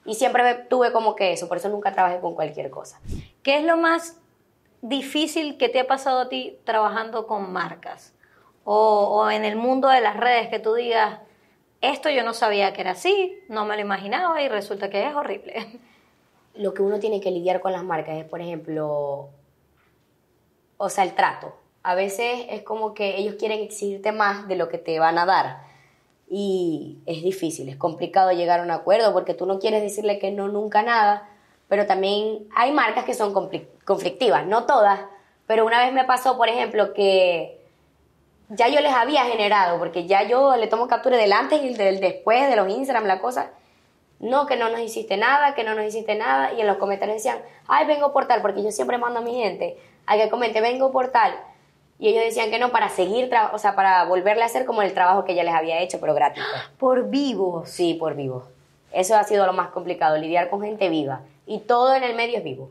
[0.05, 2.99] Y siempre me- tuve como que eso, por eso nunca trabajé con cualquier cosa.
[3.43, 4.17] ¿Qué es lo más
[4.81, 8.13] difícil que te ha pasado a ti trabajando con marcas?
[8.63, 8.75] O,
[9.23, 11.19] o en el mundo de las redes que tú digas,
[11.81, 15.13] esto yo no sabía que era así, no me lo imaginaba y resulta que es
[15.15, 15.79] horrible.
[16.55, 19.29] lo que uno tiene que lidiar con las marcas es, por ejemplo,
[20.77, 21.55] o sea, el trato.
[21.83, 25.25] A veces es como que ellos quieren exigirte más de lo que te van a
[25.25, 25.63] dar.
[26.29, 30.31] Y es difícil, es complicado llegar a un acuerdo porque tú no quieres decirle que
[30.31, 31.27] no nunca nada,
[31.67, 35.01] pero también hay marcas que son conflic- conflictivas, no todas,
[35.47, 37.59] pero una vez me pasó, por ejemplo, que
[38.49, 41.99] ya yo les había generado, porque ya yo le tomo captura del antes y del
[41.99, 43.51] después, de los Instagram, la cosa,
[44.21, 46.53] no, que no nos hiciste nada, que no nos hiciste nada.
[46.53, 49.35] Y en los comentarios decían, ay, vengo por tal, porque yo siempre mando a mi
[49.35, 51.33] gente a que comente, vengo por tal.
[51.99, 54.93] Y ellos decían que no, para seguir, o sea, para volverle a hacer como el
[54.93, 56.43] trabajo que ya les había hecho, pero gratis.
[56.79, 57.69] Por vivos.
[57.69, 58.47] Sí, por vivo.
[58.91, 61.21] Eso ha sido lo más complicado, lidiar con gente viva.
[61.45, 62.69] Y todo en el medio es vivo.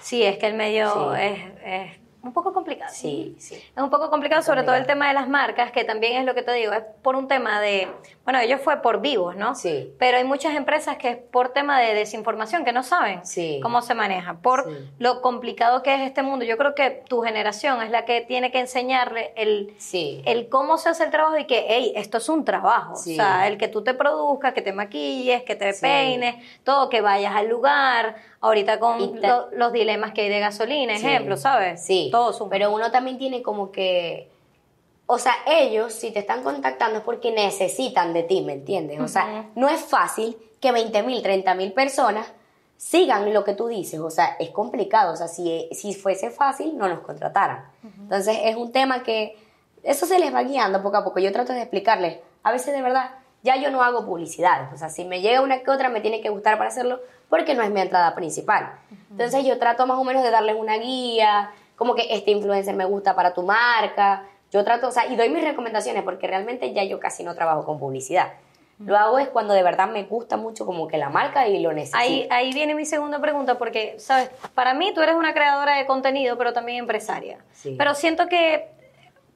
[0.00, 1.22] Sí, es que el medio Sí.
[1.22, 2.92] es, es un poco complicado.
[2.94, 3.54] Sí, sí.
[3.54, 6.34] Es un poco complicado, sobre todo el tema de las marcas, que también es lo
[6.34, 7.88] que te digo, es por un tema de,
[8.26, 9.54] bueno, ellos fue por vivos, ¿no?
[9.54, 9.94] Sí.
[10.00, 13.60] Pero hay muchas empresas que es por tema de desinformación, que no saben Sí.
[13.62, 14.76] cómo se maneja, por Sí.
[14.98, 16.44] lo complicado que es este mundo.
[16.44, 20.22] Yo creo que tu generación es la que tiene que enseñarle el, Sí.
[20.26, 22.96] el cómo se hace el trabajo y que, hey, esto es un trabajo.
[22.96, 23.12] Sí.
[23.12, 26.34] O sea, el que tú te produzcas, que te maquilles, que te peines,
[26.64, 31.36] todo, que vayas al lugar, ahorita con lo- los dilemas que hay de gasolina, ejemplo,
[31.36, 31.84] ¿sabes?
[31.84, 32.50] Sí, Todo suma.
[32.50, 34.28] pero uno también tiene como que,
[35.06, 39.00] o sea, ellos si te están contactando es porque necesitan de ti, ¿me entiendes?
[39.00, 42.26] O sea, no es fácil que 20 mil, 30 mil personas
[42.76, 46.76] sigan lo que tú dices, o sea, es complicado, o sea, si, si fuese fácil
[46.76, 47.64] no nos contrataran.
[47.82, 49.38] Entonces es un tema que
[49.82, 52.82] eso se les va guiando poco a poco, yo trato de explicarles, a veces de
[52.82, 56.00] verdad, ya yo no hago publicidad, o sea, si me llega una que otra me
[56.00, 58.72] tiene que gustar para hacerlo porque no es mi entrada principal.
[59.10, 62.84] Entonces yo trato más o menos de darles una guía, como que este influencer me
[62.84, 64.24] gusta para tu marca,
[64.56, 67.64] yo trato, o sea, y doy mis recomendaciones porque realmente ya yo casi no trabajo
[67.64, 68.32] con publicidad.
[68.78, 71.72] Lo hago es cuando de verdad me gusta mucho como que la marca y lo
[71.72, 71.98] necesito.
[71.98, 74.30] Ahí, ahí viene mi segunda pregunta, porque, ¿sabes?
[74.54, 77.38] Para mí tú eres una creadora de contenido, pero también empresaria.
[77.52, 77.74] Sí.
[77.78, 78.68] Pero siento que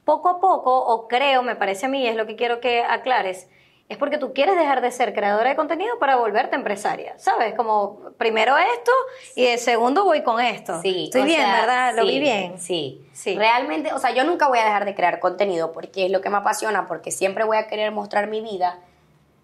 [0.04, 3.48] poco a poco, o creo, me parece a mí, es lo que quiero que aclares,
[3.90, 7.54] es porque tú quieres dejar de ser creadora de contenido para volverte empresaria, ¿sabes?
[7.54, 8.92] Como primero esto
[9.34, 10.80] y de segundo voy con esto.
[10.80, 11.94] Sí, Estoy bien, sea, ¿verdad?
[11.96, 12.56] Lo sí, vi bien.
[12.56, 13.04] Sí.
[13.12, 13.36] Sí.
[13.36, 16.30] Realmente, o sea, yo nunca voy a dejar de crear contenido porque es lo que
[16.30, 18.78] me apasiona, porque siempre voy a querer mostrar mi vida,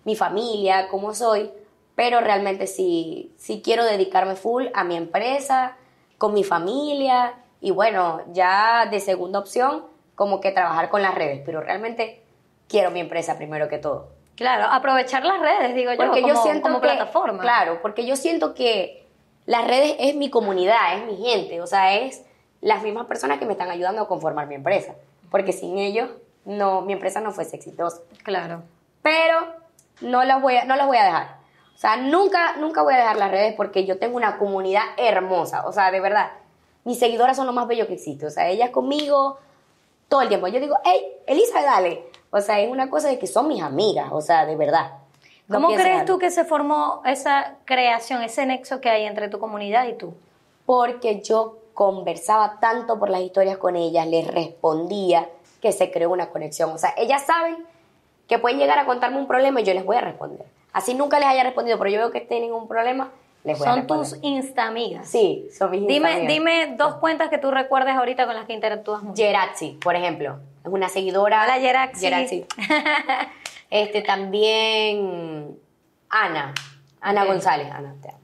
[0.04, 1.50] mi familia, cómo soy,
[1.96, 5.76] pero realmente sí, sí quiero dedicarme full a mi empresa,
[6.18, 11.42] con mi familia y bueno, ya de segunda opción, como que trabajar con las redes,
[11.44, 12.22] pero realmente
[12.68, 14.15] quiero mi empresa primero que todo.
[14.36, 17.42] Claro, aprovechar las redes, digo yo, Porque como, yo siento como que, plataforma.
[17.42, 19.06] Claro, porque yo siento que
[19.46, 22.22] las redes es mi comunidad, es mi gente, o sea, es
[22.60, 24.94] las mismas personas que me están ayudando a conformar mi empresa.
[25.30, 26.10] Porque sin ellos,
[26.44, 28.00] no, mi empresa no fuese exitosa.
[28.22, 28.62] Claro.
[29.02, 29.54] Pero
[30.00, 31.36] no las voy a, no las voy a dejar.
[31.74, 35.66] O sea, nunca, nunca voy a dejar las redes porque yo tengo una comunidad hermosa.
[35.66, 36.30] O sea, de verdad,
[36.84, 38.26] mis seguidoras son lo más bello que existe.
[38.26, 39.38] O sea, ellas conmigo
[40.08, 40.48] todo el tiempo.
[40.48, 42.04] Yo digo, hey, Elisa, dale.
[42.36, 44.08] O sea, es una cosa de que son mis amigas.
[44.12, 44.92] O sea, de verdad.
[45.48, 49.38] No ¿Cómo crees tú que se formó esa creación, ese nexo que hay entre tu
[49.38, 50.14] comunidad y tú?
[50.66, 55.28] porque yo conversaba tanto por las historias con ellas, les respondía
[55.62, 56.70] que se creó una conexión.
[56.72, 57.58] O sea, ellas saben
[58.26, 60.44] que pueden llegar a contarme un problema y yo les voy a responder.
[60.72, 63.10] Así nunca les haya respondido, pero yo veo que tienen un problema,
[63.44, 64.08] les voy a Son responder.
[64.10, 65.08] tus insta amigas.
[65.08, 66.28] Sí, son mis Dime, amigas.
[66.32, 69.22] dime dos cuentas que tú recuerdes ahorita con las que interactúas mucho.
[69.22, 71.42] Gerazzi, por ejemplo, es una seguidora.
[71.44, 72.00] Hola, Gerazzi.
[72.00, 72.44] Gerazzi.
[73.70, 75.58] este también
[76.08, 76.54] Ana,
[77.00, 77.24] Ana.
[77.24, 78.20] González, Ana, te amo.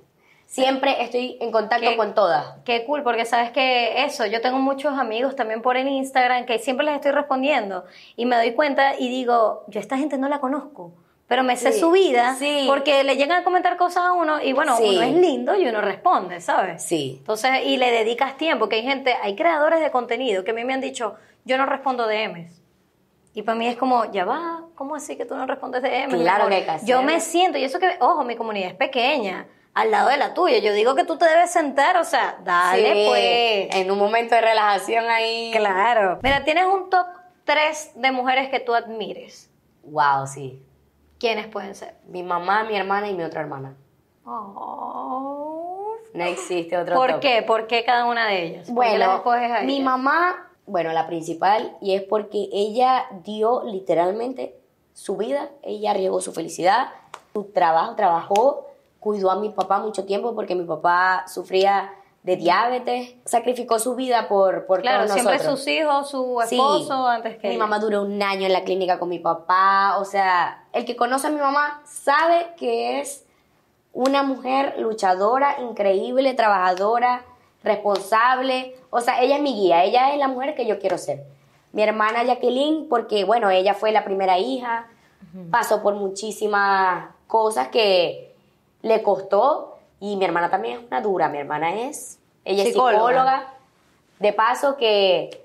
[0.47, 1.97] Siempre estoy en contacto ¿Qué?
[1.97, 2.57] con todas.
[2.67, 6.59] Qué cool, porque sabes que eso, yo tengo muchos amigos también por el Instagram que
[6.59, 7.85] siempre les estoy respondiendo
[8.17, 10.93] y me doy cuenta y digo, yo a esta gente no la conozco,
[11.27, 12.65] pero me sé Sí, su vida sí.
[12.69, 14.85] porque le llegan a comentar cosas a uno y bueno, Sí.
[14.91, 16.83] uno es lindo y uno responde, ¿sabes?
[16.85, 17.15] Sí.
[17.21, 20.65] Entonces, y le dedicas tiempo, que hay gente, hay creadores de contenido que a mí
[20.65, 22.63] me han dicho, yo no respondo DMs.
[23.35, 26.21] Y para mí es como, ya va, ¿cómo así que tú no respondes DMs?
[26.21, 26.87] Claro que que.
[26.87, 30.35] Yo me siento, y eso que, ojo, mi comunidad es pequeña, al lado de la
[30.35, 30.59] tuya.
[30.59, 33.83] Yo digo que tú te debes sentar, o sea, dale Sí, pues.
[33.83, 35.51] En un momento de relajación ahí.
[35.55, 36.19] Claro.
[36.23, 37.07] Mira, tienes un top
[37.45, 39.51] 3 de mujeres que tú admires.
[39.85, 40.63] Wow, sí.
[41.19, 41.97] ¿Quiénes pueden ser?
[42.07, 43.77] Mi mamá, mi hermana y mi otra hermana.
[44.25, 45.95] Oh.
[46.15, 47.21] No existe otro ¿Por top.
[47.21, 47.43] qué?
[47.43, 48.71] ¿Por qué cada una de ellas?
[48.71, 53.05] ¿Por qué las Bueno, escoges a mi mamá, bueno, la principal, y es porque ella
[53.25, 54.59] dio literalmente
[54.95, 56.89] su vida, ella arriesgó su felicidad,
[57.33, 58.67] su trabajo, trabajó,
[58.99, 64.29] cuidó a mi papá mucho tiempo porque mi papá sufría de diabetes, sacrificó su vida
[64.29, 65.59] por, por Claro, todos siempre nosotros.
[65.59, 66.55] sus hijos, su Sí.
[66.55, 67.65] esposo antes que Mi ella.
[67.65, 69.97] mamá duró un año en la clínica con mi papá.
[69.99, 73.27] O sea, el que conoce a mi mamá sabe que es
[73.93, 77.25] una mujer luchadora, increíble, trabajadora,
[77.65, 78.77] responsable.
[78.91, 81.25] O sea, ella es mi guía, ella es la mujer que yo quiero ser.
[81.73, 84.89] Mi hermana Jacqueline, porque bueno, ella fue la primera hija,
[85.51, 88.35] pasó por muchísimas cosas que
[88.83, 89.79] le costó.
[90.01, 92.99] Y mi hermana también es una dura, mi hermana es, ella es Psicóloga.
[92.99, 93.55] psicóloga.
[94.19, 95.45] De paso que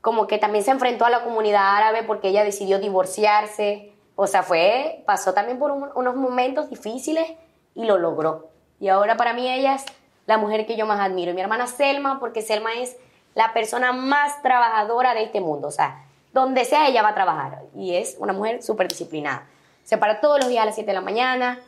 [0.00, 3.92] como que también se enfrentó a la comunidad árabe porque ella decidió divorciarse.
[4.16, 7.30] O sea, fue, pasó también por un- unos momentos difíciles
[7.74, 8.48] y lo logró.
[8.80, 9.84] Y ahora para mí ella es
[10.26, 11.30] la mujer que yo más admiro.
[11.32, 12.96] Y mi hermana Selma, porque Selma es
[13.34, 15.68] la persona más trabajadora de este mundo.
[15.68, 17.62] O sea, donde sea ella va a trabajar.
[17.74, 19.46] Y es una mujer súper disciplinada.
[19.84, 21.60] Se para todos los días a las 7 de la mañana,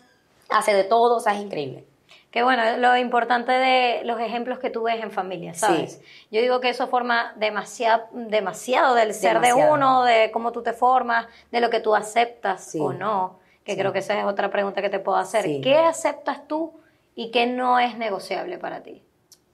[0.49, 1.85] hace de todo, o sea, es increíble.
[2.31, 6.01] Que bueno, lo importante de los ejemplos que tú ves en familia, ¿sabes?
[6.33, 10.73] Yo digo que eso forma demasiado, demasiado del ser de uno, de cómo tú te
[10.73, 12.79] formas, de lo que tú aceptas Sí.
[12.81, 13.39] o no.
[13.65, 15.45] Que creo que esa es otra pregunta que te puedo hacer.
[15.45, 15.61] Sí.
[15.63, 16.73] ¿Qué aceptas tú
[17.15, 19.03] y qué no es negociable para ti?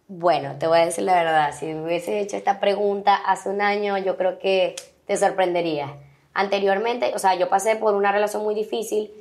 [0.08, 3.96] Bueno, te voy a decir la verdad, si hubiese hecho esta pregunta hace un año,
[3.98, 4.74] yo creo que
[5.06, 5.96] te sorprendería.
[6.34, 9.12] Anteriormente, o sea, yo pasé por una relación muy difícil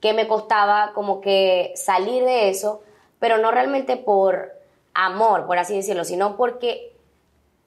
[0.00, 2.82] que me costaba como que salir de eso,
[3.18, 4.52] pero no realmente por
[4.94, 6.92] amor, por así decirlo, sino porque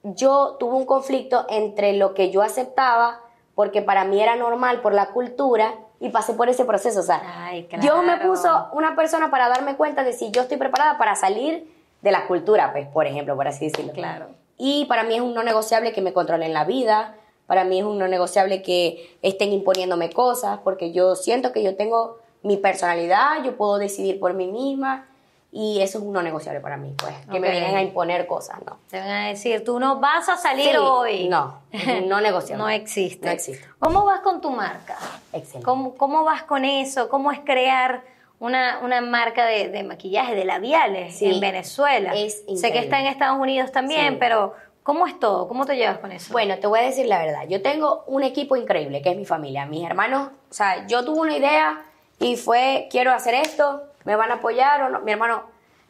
[0.02, 3.20] yo tuve un conflicto entre lo que yo aceptaba,
[3.54, 7.00] porque para mí era normal por la cultura, y pasé por ese proceso.
[7.00, 10.56] O sea, Ay, Dios me puso una persona para darme cuenta de si yo estoy
[10.56, 13.92] preparada para salir de la cultura, pues, por ejemplo, por así decirlo.
[13.92, 14.26] Claro.
[14.58, 17.84] Y para mí es un no negociable que me controlen la vida, para mí es
[17.84, 23.42] un no negociable que estén imponiéndome cosas, porque yo siento que yo tengo mi personalidad,
[23.42, 25.06] yo puedo decidir por mí misma,
[25.56, 28.58] y eso es un no negociable para mí, pues, que me vengan a imponer cosas,
[28.66, 28.78] ¿no.
[28.90, 31.28] Te van a decir, tú no vas a salir Sí, hoy.
[31.28, 31.60] No,
[32.06, 32.62] no negociable.
[32.64, 33.24] No existe.
[33.26, 33.64] No existe.
[33.78, 34.98] ¿Cómo vas con tu marca?
[35.32, 35.64] Excelente.
[35.64, 37.08] ¿Cómo, cómo vas con eso?
[37.08, 38.02] ¿Cómo es crear
[38.40, 42.12] una, una marca de, de maquillaje, de labiales Sí, en Venezuela?
[42.14, 42.78] es sé que increíble.
[42.80, 44.16] está en Estados Unidos también, Sí.
[44.18, 45.46] pero ¿cómo es todo?
[45.46, 46.32] ¿Cómo te llevas con eso?
[46.32, 47.46] Bueno, te voy a decir la verdad.
[47.48, 49.66] Yo tengo un equipo increíble, que es mi familia.
[49.66, 51.80] Mis hermanos, o sea, yo tuve una idea
[52.18, 55.00] y fue, quiero hacer esto, me van a apoyar o no.
[55.00, 55.42] Mi hermano,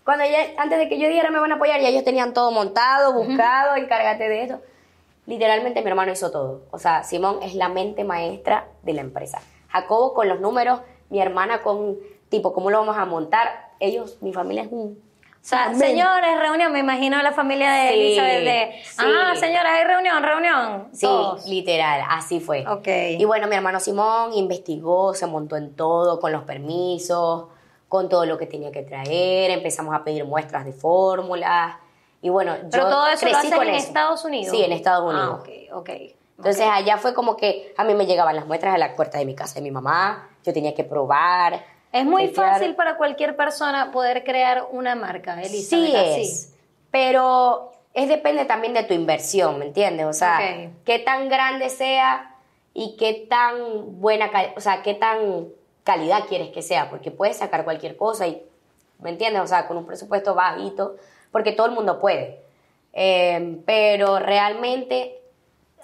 [0.05, 0.25] cuando
[0.59, 3.77] antes de que yo dijera me van a apoyar, ya ellos tenían todo montado, buscado,
[3.77, 4.61] encárgate de esto.
[5.27, 6.63] Literalmente mi hermano hizo todo.
[6.71, 9.41] O sea, Simón es la mente maestra de la empresa.
[9.69, 11.97] Jacobo con los números, mi hermana con,
[12.29, 13.71] tipo, cómo lo vamos a montar.
[13.81, 14.99] Ellos, mi familia es un...
[15.33, 15.79] o sea, Amén.
[15.79, 18.97] señores, reunión, me imagino la familia de Sí, Elizabeth de, sí.
[19.05, 20.89] ah, señora, hay reunión, reunión.
[20.93, 21.47] Sí, Todos.
[21.47, 22.67] literal, así fue.
[22.69, 22.87] Ok.
[23.19, 27.47] Y bueno, mi hermano Simón investigó, se montó en todo, con los permisos,
[27.95, 31.77] con todo lo que tenía que traer, empezamos a pedir muestras de fórmulas.
[32.21, 33.87] Y bueno, Pero yo todo eso lo crecí con en eso.
[33.87, 34.51] Estados Unidos.
[34.51, 35.39] Sí, en Estados Unidos.
[35.39, 35.91] Ah, ok, ok.
[36.39, 39.27] Entonces allá fue como que a mí me llegaban las muestras a la puerta de
[39.27, 41.65] mi casa de mi mamá, yo tenía que probar.
[41.93, 45.87] Es muy fácil para cualquier persona poder crear una marca, Elizabeth.
[45.87, 46.55] Sí es,
[46.91, 50.07] pero es depende también de tu inversión, ¿me entiendes?
[50.07, 50.41] O sea,
[50.85, 52.35] qué tan grande sea
[52.73, 55.47] y qué tan buena, o sea, qué tan
[55.85, 58.43] calidad quieres que sea, porque puedes sacar cualquier cosa y,
[59.01, 59.43] ¿me entiendes?
[59.43, 60.97] O sea, con un presupuesto bajito,
[61.31, 62.41] porque todo el mundo puede.
[62.93, 65.19] Eh, pero realmente,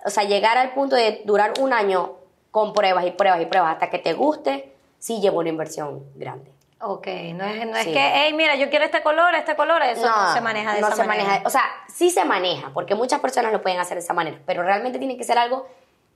[0.04, 2.12] o sea, llegar al punto de durar un año
[2.50, 6.50] con pruebas y pruebas y pruebas hasta que te guste, sí lleva una inversión grande.
[6.82, 7.92] Ok, no es, no es Sí.
[7.92, 10.86] que, hey, mira, yo quiero este color, este color, eso no, se maneja de no
[10.86, 11.28] esa se manera.
[11.28, 14.38] maneja- o sea, sí se maneja, porque muchas personas lo pueden hacer de esa manera,
[14.46, 15.66] pero realmente tiene que ser algo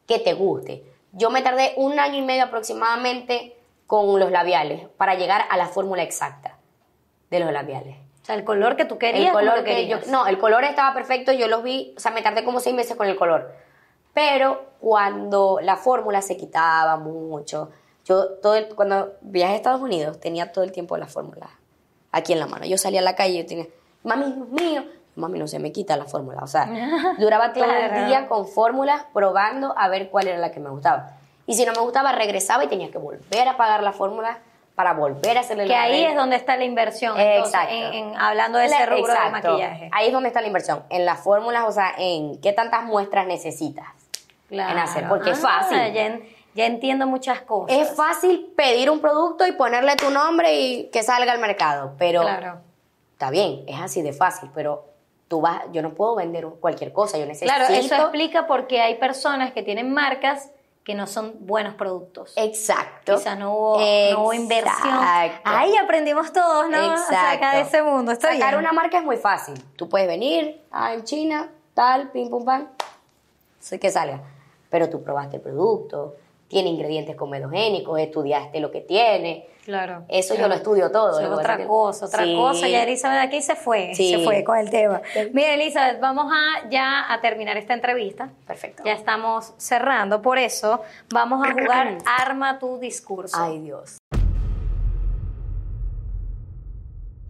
[0.07, 0.83] que te guste.
[1.13, 3.55] Yo me tardé un año y medio aproximadamente
[3.87, 6.57] con los labiales para llegar a la fórmula exacta
[7.31, 7.97] de los labiales.
[8.23, 10.65] O sea, el color que tú querías, El color lo que yo, no, el color
[10.65, 13.53] estaba perfecto, yo los vi, o sea, me tardé como seis meses con el color.
[14.15, 17.71] Pero cuando la fórmula se quitaba mucho,
[18.05, 21.51] yo todo el- cuando viajé a Estados Unidos tenía todo el tiempo la fórmula
[22.13, 22.65] aquí en la mano.
[22.65, 23.67] Yo salía a la calle y yo tenía,
[24.05, 24.85] mami, Dios mío,
[25.17, 26.41] mami, no se me quita la fórmula.
[26.43, 26.67] O sea,
[27.19, 27.95] duraba todo Claro.
[27.97, 31.17] el día con fórmulas probando a ver cuál era la que me gustaba.
[31.47, 34.39] Y si no me gustaba, regresaba y tenía que volver a pagar la fórmula
[34.75, 37.75] para volver a hacerle Que ahí es donde está la inversión, entonces, Exacto.
[37.75, 39.49] en, en- hablando de ese rubro de exacto.
[39.51, 39.89] maquillaje.
[39.93, 43.27] Ahí es donde está la inversión, en las fórmulas, o sea, en qué tantas muestras
[43.27, 43.87] necesitas
[44.51, 45.77] en hacer, porque es Ah, fácil.
[45.93, 47.77] Ya, en- ya entiendo muchas cosas.
[47.77, 52.23] Es fácil pedir un producto y ponerle tu nombre y que salga al mercado, pero
[52.23, 52.59] Claro.
[53.13, 54.87] está bien, es así de fácil, pero
[55.29, 57.53] tú vas, yo no puedo vender cualquier cosa, yo necesito...
[57.55, 60.51] Claro, eso explica por qué hay personas que tienen marcas
[60.85, 62.35] que no son buenos productos.
[62.37, 63.17] Exacto.
[63.17, 64.95] Quizás no hubo, no hubo inversión.
[64.95, 65.41] Exacto.
[65.45, 66.93] Ahí aprendimos todos, ¿no?
[66.93, 68.13] O sea, acá de ese mundo.
[68.13, 68.61] Está Sacar bien.
[68.61, 69.55] una marca es muy fácil.
[69.77, 72.69] Tú puedes venir ah, en China, tal, pim, pum, pam,
[73.59, 74.21] sé que salga.
[74.69, 76.17] Pero tú probaste el producto,
[76.55, 79.49] tiene ingredientes comedogénicos, estudiaste lo que tiene.
[79.65, 80.05] Claro.
[80.09, 81.19] Eso yo lo estudio todo.
[81.19, 82.33] Eso es otra que- cosa, otra Sí.
[82.37, 82.69] cosa.
[82.69, 84.11] Ya Elizabeth aquí se fue, Sí.
[84.15, 85.03] se fue con el tema.
[85.33, 88.31] Mira, Elizabeth, vamos a ya a terminar esta entrevista.
[88.47, 88.85] Perfecto.
[88.87, 90.81] Ya estamos cerrando, por eso
[91.13, 93.37] vamos a jugar Arma tu discurso.
[93.37, 93.99] Ay, Dios.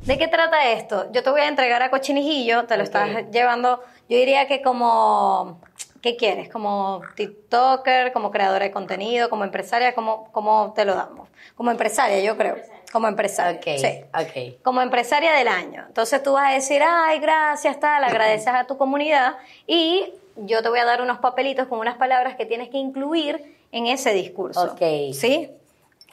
[0.05, 1.11] ¿De qué trata esto?
[1.13, 3.81] Yo te voy a entregar a Cochinijillo, te lo estás llevando,
[4.11, 5.61] yo diría que como,
[6.05, 6.51] ¿qué quieres?
[6.51, 11.31] Como TikToker, como creadora de contenido, como empresaria, ¿cómo, cómo te lo damos?
[11.55, 12.57] Como empresaria, yo creo.
[12.93, 13.59] Como empresaria.
[13.59, 14.05] Ok, Sí.
[14.13, 14.63] ok.
[14.63, 15.83] Como empresaria del año.
[15.89, 19.37] Entonces tú vas a decir, ay, gracias, tal, agradeces a tu comunidad
[19.67, 23.57] y yo te voy a dar unos papelitos con unas palabras que tienes que incluir
[23.73, 24.63] en ese discurso.
[24.75, 24.83] Ok.
[25.15, 25.51] ¿Sí?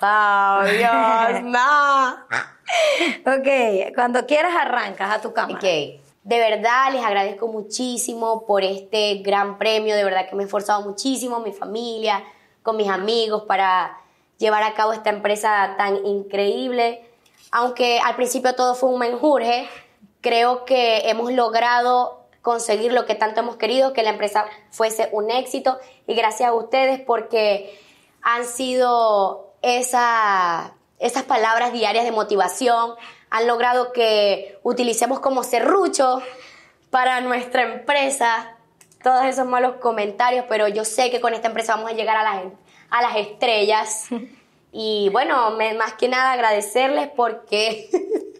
[0.01, 1.43] ¡Oh, Dios!
[1.43, 2.13] ¡No!
[3.25, 5.57] Ok, cuando quieras arrancas a tu cámara.
[5.59, 10.45] Ok, de verdad les agradezco muchísimo por este gran premio, de verdad que me he
[10.45, 12.23] esforzado muchísimo, mi familia,
[12.61, 13.97] con mis amigos, para
[14.37, 17.05] llevar a cabo esta empresa tan increíble.
[17.51, 19.67] Aunque al principio todo fue un menjurje,
[20.21, 25.29] creo que hemos logrado conseguir lo que tanto hemos querido, que la empresa fuese un
[25.31, 27.79] éxito y gracias a ustedes porque
[28.21, 32.95] han sido esa, esas palabras diarias de motivación,
[33.31, 36.21] han logrado que utilicemos como serrucho
[36.91, 38.55] para nuestra empresa
[39.03, 42.23] todos esos malos comentarios, pero yo sé que con esta empresa vamos a llegar a
[42.23, 42.43] las,
[42.91, 44.05] a las estrellas.
[44.73, 47.89] Y bueno, me- más que nada agradecerles porque,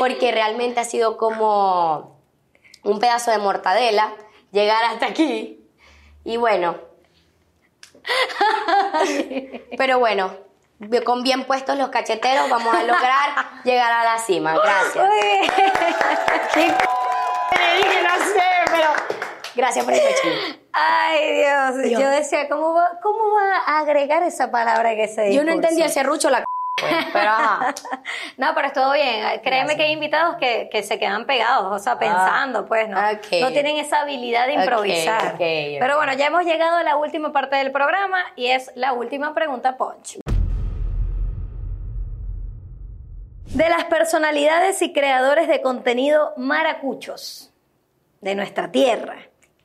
[0.00, 2.16] porque realmente ha sido como
[2.82, 4.12] un pedazo de mortadela
[4.50, 5.64] llegar hasta aquí.
[6.24, 6.76] Y bueno,
[9.76, 10.36] pero bueno,
[11.04, 13.30] con bien puestos los cacheteros vamos a lograr
[13.64, 14.54] llegar a la cima.
[14.54, 15.04] Gracias.
[15.06, 15.50] Muy bien.
[16.56, 18.88] Le dije, no sé, pero
[19.54, 20.60] gracias por este chisme.
[20.72, 21.82] Ay, Dios.
[21.82, 22.00] Dios.
[22.02, 25.82] Yo decía, ¿cómo va, ¿cómo va a agregar esa palabra que se Yo no entendí
[25.82, 26.44] el serrucho, la c-
[26.80, 27.74] pues, pero ajá.
[28.38, 29.20] No, pero estuvo bien.
[29.42, 29.76] Créeme Gracias.
[29.76, 32.98] que hay invitados que, que se quedan pegados, o sea, pensando, pues, ¿no?
[33.02, 35.34] No tienen esa habilidad de improvisar.
[35.36, 39.34] Pero bueno, ya hemos llegado a la última parte del programa y es la última
[39.34, 40.20] pregunta, Punch.
[43.60, 47.52] De las personalidades y creadores de contenido maracuchos
[48.22, 49.16] de nuestra tierra,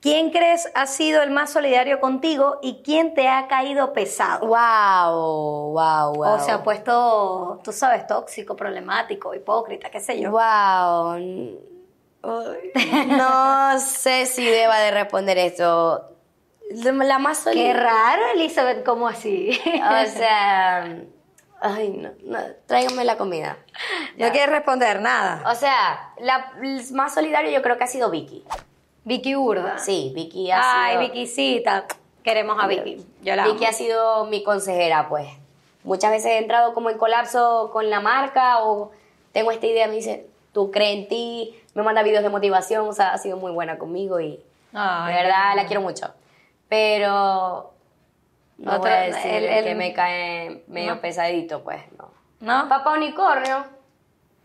[0.01, 4.47] ¿quién crees ha sido el más solidario contigo y quién te ha caído pesado?
[4.47, 6.33] Wow, wow, wow.
[6.33, 10.31] O se ha puesto, tú sabes, tóxico, problemático, hipócrita, qué sé yo.
[10.31, 11.17] Wow.
[12.21, 16.09] No sé si deba de responder esto.
[16.69, 17.73] La más Qué solida.
[17.75, 19.57] raro, Elizabeth, ¿cómo así?
[19.63, 20.97] O sea,
[21.61, 23.57] ay, no, no, tráigame la comida.
[24.17, 25.43] no quieres responder nada.
[25.49, 26.53] O sea, la
[26.93, 28.43] más solidario yo creo que ha sido Vicky.
[29.03, 29.77] Vicky Urda.
[29.77, 31.01] Sí, Vicky ha Ay, sido.
[31.01, 31.85] Vickycita.
[32.23, 33.05] Queremos a Vicky.
[33.21, 33.53] Yo la amo.
[33.53, 35.27] Vicky ha sido mi consejera, pues.
[35.83, 38.91] Muchas veces he entrado como en colapso con la marca o
[39.31, 42.93] tengo esta idea, me dice, tú crees en ti, me manda videos de motivación, o
[42.93, 44.39] sea, ha sido muy buena conmigo y
[44.73, 46.11] Ay, de verdad la quiero mucho.
[46.67, 47.74] Pero
[48.57, 51.01] no Otro- voy a decir el- que me cae medio no.
[51.01, 52.11] pesadito, pues, no.
[52.41, 52.69] ¿No?
[52.69, 53.65] Papá unicornio.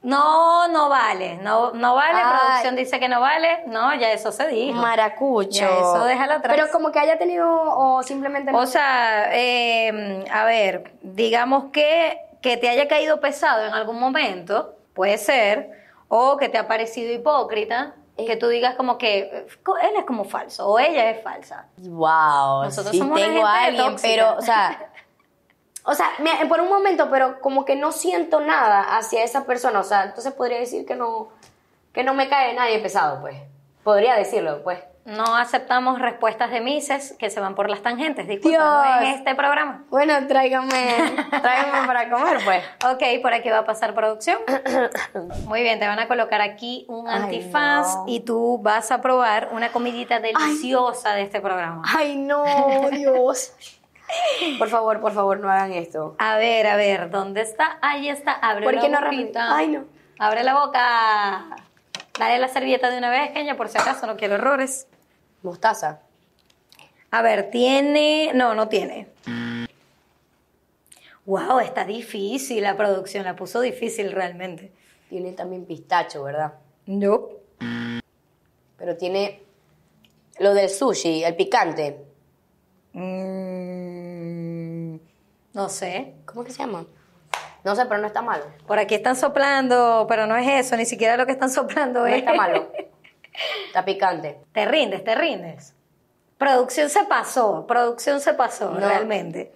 [0.03, 1.37] No, no vale.
[1.43, 2.19] No, no vale.
[2.25, 2.39] Ay.
[2.39, 3.65] Producción dice que no vale.
[3.67, 4.81] No, ya eso se dijo.
[4.81, 5.51] Maracucho.
[5.61, 6.57] Ya, eso déjalo atrás.
[6.57, 8.59] Pero como que haya tenido o simplemente no.
[8.59, 14.75] O sea, eh, a ver, digamos que, que te haya caído pesado en algún momento,
[14.95, 15.71] puede ser,
[16.09, 17.95] o que te ha parecido hipócrita,
[18.27, 19.47] que tú digas como que
[19.83, 21.67] él es como falso o ella es falsa.
[21.79, 24.09] Wow, Nosotros sí somos una tengo a gente alguien, tóxica.
[24.09, 24.91] pero, o sea,
[25.85, 26.11] o sea,
[26.49, 30.33] por un momento, pero como que no siento nada hacia esa persona, o sea, entonces
[30.33, 31.29] podría decir que no,
[31.93, 33.37] que no me cae nadie pesado, pues,
[33.83, 34.79] podría decirlo, pues.
[35.07, 39.35] No aceptamos respuestas de Mises que se van por las tangentes, disculpa, no en este
[39.35, 39.85] programa.
[39.89, 40.95] Bueno, tráigame,
[41.43, 42.63] tráigame para comer, pues.
[42.87, 44.39] Ok, por aquí va a pasar producción.
[45.47, 48.05] Muy bien, te van a colocar aquí un Ay, antifaz no.
[48.09, 51.83] y tú vas a probar una comidita deliciosa de este programa.
[51.97, 52.45] Ay, no,
[52.91, 53.55] Dios.
[54.59, 56.15] Por favor, por favor, no hagan esto.
[56.19, 57.79] A ver, a ver, ¿dónde está?
[57.81, 59.57] Ahí está, abre ¿Por la qué no boquita.
[59.57, 59.85] Ay, no.
[60.19, 61.47] Abre la boca.
[62.19, 64.87] Dale la servilleta de una vez, Kenia, por si acaso, no quiero errores.
[65.43, 66.01] Mostaza.
[67.11, 68.33] A ver, tiene...
[68.35, 69.09] No, no tiene.
[71.27, 74.73] Wow, está difícil la producción, la puso difícil realmente.
[75.09, 76.55] Tiene también pistacho, ¿verdad?
[76.87, 77.29] No.
[78.77, 79.43] Pero tiene
[80.39, 81.99] lo del sushi, el picante.
[82.93, 84.97] Mm,
[85.53, 86.15] no sé.
[86.25, 86.87] ¿Cómo que se llama?
[87.65, 88.45] No sé, pero no está malo.
[88.67, 92.07] Por aquí están soplando, pero no es eso, ni siquiera lo que están soplando No
[92.07, 92.19] es...
[92.19, 92.71] está malo.
[93.67, 94.39] Está picante.
[94.53, 95.75] Te rindes, te rindes.
[96.39, 98.81] Producción se pasó, producción se pasó, No.
[98.89, 99.53] realmente.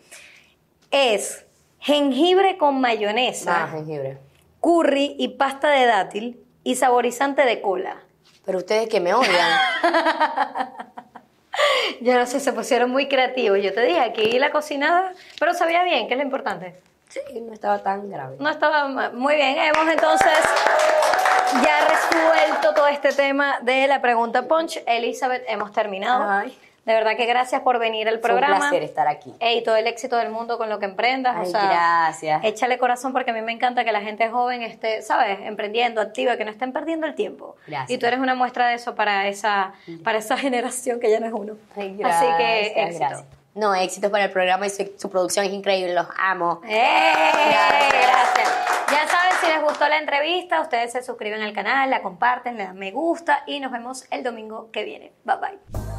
[0.90, 1.44] Es
[1.80, 4.18] jengibre con mayonesa, Nada, jengibre.
[4.60, 7.96] curry y pasta de dátil y saborizante de cola.
[8.44, 9.58] Pero ustedes que me odian.
[12.00, 13.58] Yo no sé, se pusieron muy creativos.
[13.62, 16.80] Yo te dije, aquí la cocinada, pero sabía bien, que es lo importante.
[17.08, 18.36] sí, no estaba tan grave.
[18.40, 19.56] No estaba muy bien.
[19.58, 20.28] Hemos entonces
[21.62, 24.82] ya resuelto todo este tema de la pregunta Punch.
[24.86, 26.28] Elizabeth, hemos terminado.
[26.28, 26.58] Ay.
[26.84, 28.58] De verdad que gracias por venir al Fue un programa.
[28.58, 29.32] placer estar aquí.
[29.40, 31.34] Ey, todo el éxito del mundo con lo que emprendas.
[31.34, 32.44] Ay, o sea, gracias.
[32.44, 35.38] Échale corazón porque a mí me encanta que la gente joven esté, ¿sabes?
[35.44, 37.56] Emprendiendo, activa, que no estén perdiendo el tiempo.
[37.66, 37.90] Gracias.
[37.90, 41.26] Y tú eres una muestra de eso para esa, para esa generación que ya no
[41.26, 41.54] es uno.
[41.74, 42.98] Ay, Así que gracias, éxito.
[43.08, 43.24] gracias.
[43.54, 46.60] No, éxitos para el programa y su, producción es increíble, los amo.
[46.66, 47.12] ¡Eh!
[47.14, 48.52] Gracias.
[48.90, 52.64] Ya saben, si les gustó la entrevista, ustedes se suscriben al canal, la comparten, le
[52.64, 55.12] dan me gusta y nos vemos el domingo que viene.
[55.24, 55.93] Bye bye.